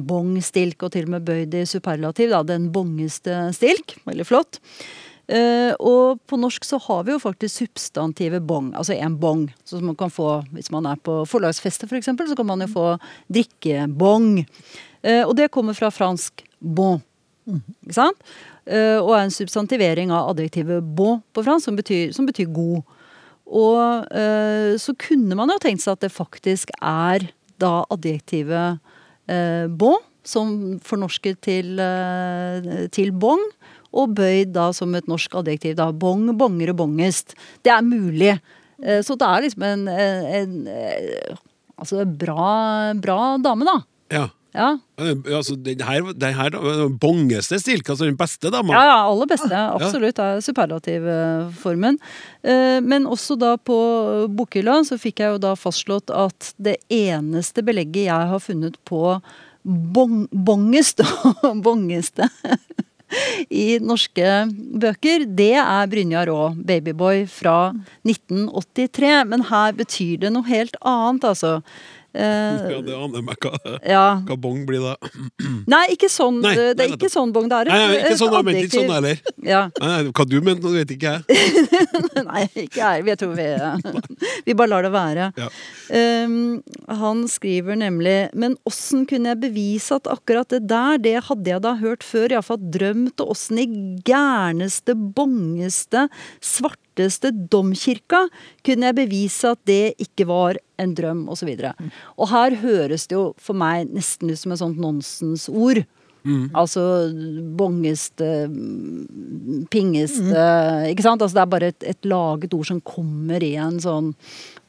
[0.03, 2.33] bong-stilk, og til og med bøyd i superlativ.
[2.33, 3.95] Da, den bongeste stilk.
[4.03, 4.59] Veldig flott.
[5.31, 9.45] Eh, og på norsk så har vi jo faktisk substantivet bong, altså en bong.
[9.63, 12.71] Så man kan få hvis man er på forlagsfeste f.eks., for så kan man jo
[12.73, 12.87] få
[13.31, 14.43] drikkebong.
[15.03, 16.99] Eh, og det kommer fra fransk bon.
[17.47, 18.19] Ikke sant?
[18.67, 22.83] Eh, og er en substantivering av adjektivet bon på fransk, som betyr, som betyr god.
[23.53, 27.27] Og eh, så kunne man jo tenkt seg at det faktisk er
[27.61, 28.79] da adjektivet
[29.31, 33.43] eh, bon, som fornorsket til, eh, til bong,
[33.93, 35.77] og bøyd da som et norsk adjektiv.
[35.79, 37.35] da, Bong, bongere, bongest.
[37.63, 38.35] Det er mulig.
[38.83, 41.41] Eh, så det er liksom en, en, en eh,
[41.73, 43.79] Altså bra, bra dame, da.
[44.13, 44.27] Ja.
[44.53, 44.67] Ja.
[45.01, 46.53] Eh, Altså, den her, den her
[47.01, 48.75] bongeste stilk, altså den beste dama.
[48.75, 49.49] Ja, ja, aller beste.
[49.57, 50.15] Absolutt.
[50.19, 51.97] Det er superlativformen.
[52.85, 53.77] Men også da på
[54.37, 59.17] bokhylla så fikk jeg jo da fastslått at det eneste belegget jeg har funnet på
[59.63, 62.29] bong, bongest og bongeste
[63.49, 64.29] i norske
[64.83, 67.73] bøker, det er Brynjar Aa, 'Babyboy' fra
[68.07, 69.23] 1983.
[69.29, 71.59] Men her betyr det noe helt annet, altså.
[72.13, 74.03] Eh, Ja, det aner meg hva, ja.
[74.27, 74.93] hva bong blir da.
[75.69, 76.41] Nei, ikke sånn.
[76.43, 77.47] Nei, det nei, er ikke sånn bong.
[77.49, 79.23] Det er et, Nei, nei, ikke sånn, jeg mente ikke sånn heller.
[79.47, 79.61] Ja.
[79.79, 81.39] Nei, nei, hva du mente, nå vet ikke jeg.
[82.29, 83.07] Nei, ikke jeg.
[83.09, 83.47] Jeg tror vi,
[84.47, 85.29] vi bare lar det være.
[85.41, 85.49] Ja.
[85.93, 86.35] Um,
[86.87, 91.65] han skriver nemlig Men åssen kunne jeg bevise at akkurat det der, det hadde jeg
[91.65, 92.29] da hørt før.
[92.37, 93.67] Iallfall drømt, og åssen i
[94.07, 96.07] gærneste, bongeste,
[96.93, 98.27] svarteste domkirka
[98.63, 101.49] kunne jeg bevise at det ikke var en drøm, osv.
[101.49, 105.83] Og, og her høres det jo for meg nesten ut som et sånt nonsensord.
[106.55, 107.11] Altså
[107.59, 110.45] bongeste, mm, pingeste
[110.87, 111.21] Ikke sant?
[111.21, 114.13] Altså, det er bare et, et laget ord som kommer i en sånn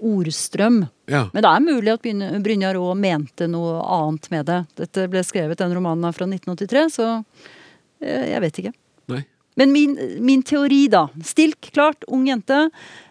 [0.03, 0.89] ordstrøm.
[1.07, 1.29] Ja.
[1.31, 4.65] Men det er mulig at Brynjar Aa mente noe annet med det.
[4.83, 7.13] Dette ble skrevet, den romanen er fra 1983, så
[8.03, 8.75] eh, jeg vet ikke.
[9.61, 9.95] Men min,
[10.25, 11.07] min teori, da.
[11.25, 12.07] Stilk, klart.
[12.11, 12.67] Ung jente.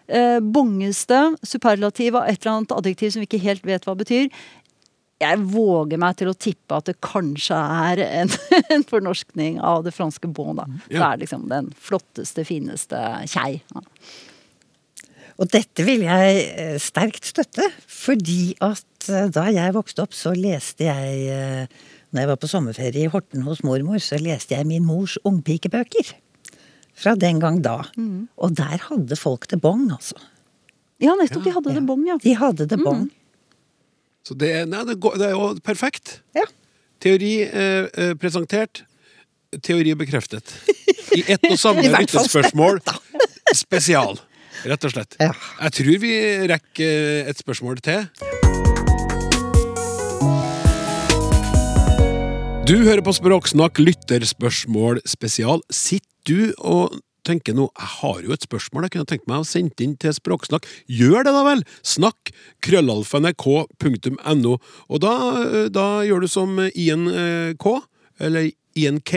[0.06, 1.22] Eh, bongeste.
[1.42, 4.28] Superlativ av et eller annet adjektiv som vi ikke helt vet hva betyr.
[5.22, 8.32] Jeg våger meg til å tippe at det kanskje er en,
[8.74, 10.58] en fornorskning av det franske bon.
[10.60, 10.68] da.
[10.90, 13.62] Det er liksom den flotteste, fineste kjei.
[13.72, 13.84] Ja.
[15.40, 20.34] Og dette vil jeg eh, sterkt støtte, fordi at eh, da jeg vokste opp, så
[20.36, 24.68] leste jeg eh, Når jeg var på sommerferie i Horten hos mormor, så leste jeg
[24.68, 26.12] min mors ungpikebøker.
[26.94, 27.80] Fra den gang da.
[28.38, 30.18] Og der hadde folk det bong, altså.
[31.02, 31.44] Ja, nettopp.
[31.44, 32.18] De hadde det bong, ja.
[32.22, 33.08] De hadde det bong.
[34.24, 36.18] Så det er, nei, det, går, det er jo perfekt.
[36.36, 36.46] Ja.
[37.04, 38.84] Teori eh, eh, presentert,
[39.62, 40.54] teori bekreftet.
[41.14, 42.80] I ett og samme lyttespørsmål
[43.54, 44.16] spesial.
[44.64, 45.18] Rett og slett.
[45.20, 45.34] Ja.
[45.66, 46.14] Jeg tror vi
[46.54, 48.43] rekker et spørsmål til.
[52.64, 55.60] Du hører på Språksnakk lytterspørsmål spesial.
[55.68, 56.94] Sitter du og
[57.28, 60.14] tenker nå Jeg har jo et spørsmål jeg kunne tenkt meg å sende inn til
[60.16, 60.64] Språksnakk.
[60.88, 61.60] Gjør det, da vel!
[61.84, 62.32] Snakk
[62.64, 64.54] krøllalfa.nrk.no.
[64.88, 65.12] Og da,
[65.42, 67.52] eh, da gjør du som Ian eh,
[68.16, 69.12] eller INK,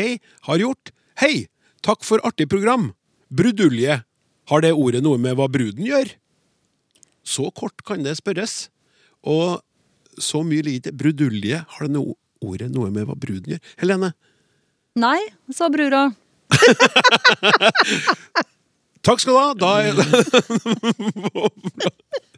[0.52, 0.92] har gjort.
[1.24, 1.48] Hei!
[1.88, 2.92] Takk for artig program.
[3.32, 4.04] Brudulje.
[4.52, 6.20] Har det ordet noe med hva bruden gjør?
[7.24, 8.68] Så kort kan det spørres.
[9.24, 9.64] Og
[10.20, 10.92] så mye lite.
[10.92, 12.12] Brudulje, har det no
[12.42, 13.62] ordet noe med hva bruden gjør?
[13.82, 14.14] Helene?
[14.98, 15.20] Nei,
[15.54, 16.08] sa brura.
[19.06, 19.54] Takk skal du ha!
[19.56, 19.72] Da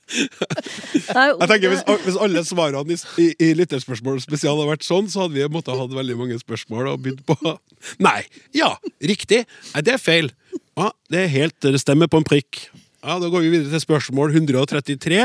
[0.10, 5.24] Jeg tenker hvis, hvis alle svarene i, i, i lytterspørsmål spesial hadde vært sånn, så
[5.26, 7.38] hadde vi måttet hatt veldig mange spørsmål og begynt på
[8.08, 8.22] Nei.
[8.58, 8.72] Ja,
[9.02, 9.44] riktig.
[9.74, 10.32] Nei, det er feil.
[10.80, 12.68] Ja, det er helt Det stemmer på en prikk.
[13.04, 15.22] Ja, Da går vi videre til spørsmål 133.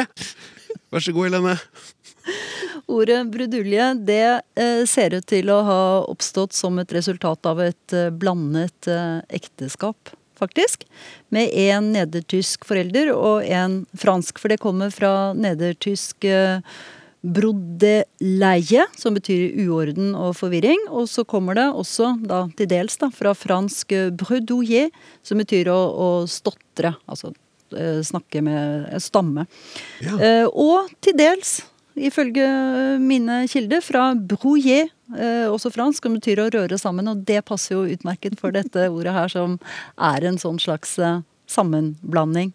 [0.92, 1.56] Vær så god, Helene.
[2.90, 7.94] Ordet brudulje det eh, ser ut til å ha oppstått som et resultat av et
[7.96, 10.84] eh, blandet eh, ekteskap, faktisk.
[11.32, 16.28] Med en nedertysk forelder og en fransk, for det kommer fra nedertysk
[17.24, 20.84] brodeleie, som betyr uorden og forvirring.
[20.92, 24.90] Og så kommer det også, da, til dels, da, fra fransk eh,
[25.24, 26.92] som betyr å, å stotre.
[27.08, 27.32] Altså
[28.06, 29.48] snakke med stamme.
[30.04, 30.14] Ja.
[30.22, 31.56] Eh, og til dels,
[31.96, 32.46] ifølge
[33.02, 37.08] mine kilder, fra brouiller, eh, også fransk, som betyr å røre sammen.
[37.10, 39.58] Og det passer jo utmerket for dette ordet her, som
[39.98, 42.52] er en sånn slags eh, sammenblanding.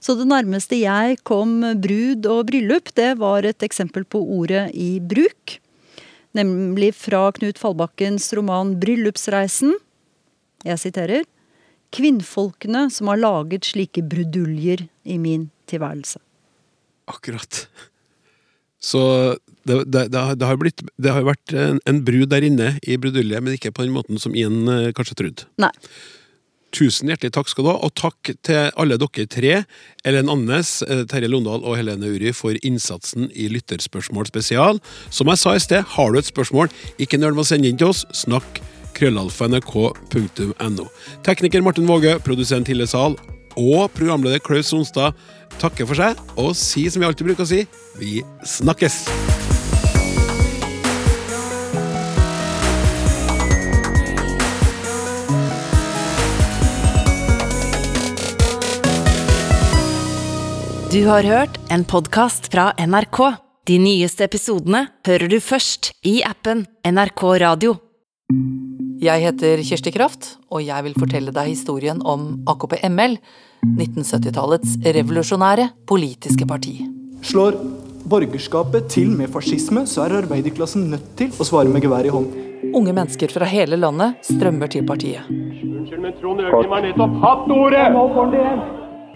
[0.00, 4.98] Så det nærmeste jeg kom brud og bryllup, det var et eksempel på ordet i
[5.00, 5.58] bruk.
[6.36, 9.74] Nemlig fra Knut Fallbakkens roman 'Bryllupsreisen'.
[10.64, 11.24] Jeg siterer.
[11.90, 16.20] Kvinnfolkene som har laget slike bruduljer i min tilværelse.
[17.10, 17.66] Akkurat.
[18.80, 19.00] Så
[19.68, 22.78] det, det, det, har, det, har, blitt, det har vært en, en brud der inne
[22.82, 25.44] i bruduljet, men ikke på den måten som Ian eh, kanskje trodde.
[25.60, 25.72] Nei.
[26.70, 29.64] Tusen hjertelig takk skal du ha, og takk til alle dere tre,
[30.06, 34.80] Ellen Annes, eh, Terje Londal og Helene Uri, for innsatsen i Lytterspørsmål spesial.
[35.10, 36.68] Som jeg sa i sted, har du et spørsmål,
[37.02, 38.06] ikke nøl med å sende inn til oss.
[38.16, 38.62] Snakk
[38.96, 40.84] krøllalfa.nrk.no.
[41.26, 43.18] Tekniker Martin Våge, produsent Hille Sahl
[43.58, 45.16] og programleder Klaus Sonstad
[45.60, 47.64] takker for seg og sier som vi alltid bruker å si,
[48.00, 49.04] vi snakkes!
[60.90, 63.20] Du har hørt en podkast fra NRK.
[63.70, 67.76] De nyeste episodene hører du først i appen NRK Radio.
[69.00, 73.14] Jeg heter Kirsti Kraft, og jeg vil fortelle deg historien om AKP-ML,
[73.64, 76.74] 1970-tallets revolusjonære politiske parti.
[77.24, 77.56] Slår
[78.12, 82.28] borgerskapet til med fascisme, så er arbeiderklassen nødt til å svare med gevær i hånd.
[82.76, 85.24] Unge mennesker fra hele landet strømmer til partiet.
[85.32, 87.86] Unnskyld, men Trond Øgrim har nettopp hatt ordet!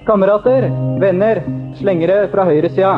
[0.09, 0.71] Kamerater,
[1.05, 1.43] venner,
[1.77, 2.97] slengere fra høyresida.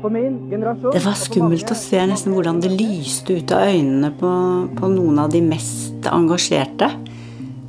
[0.00, 4.30] Det var skummelt å se nesten hvordan det lyste ut av øynene på,
[4.78, 6.88] på noen av de mest engasjerte.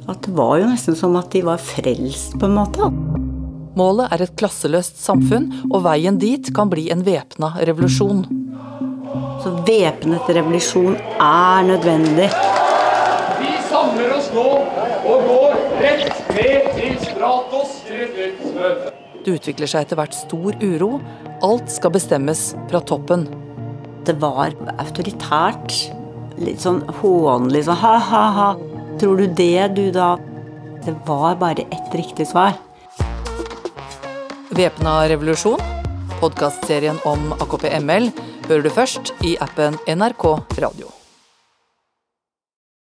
[0.07, 2.87] At det var jo nesten som at de var frelst, på en måte.
[3.75, 8.23] Målet er et klasseløst samfunn, og veien dit kan bli en væpna revolusjon.
[9.43, 12.31] Så væpnet revolusjon er nødvendig.
[13.41, 14.47] Vi samler oss nå
[15.11, 19.00] og går rett ned til Stratos retrettmøte.
[19.21, 20.95] Det utvikler seg etter hvert stor uro.
[21.45, 23.27] Alt skal bestemmes fra toppen.
[24.07, 25.75] Det var autoritært.
[26.41, 28.49] Litt sånn hånlig sånn ha-ha-ha.
[29.01, 30.15] Tror du det, du, da?
[30.81, 32.57] Det var bare ett riktig svar.
[34.51, 35.61] Væpna revolusjon,
[36.19, 38.09] podkastserien om AKP-ML,
[38.49, 40.25] hører du først i appen NRK
[40.59, 41.00] Radio.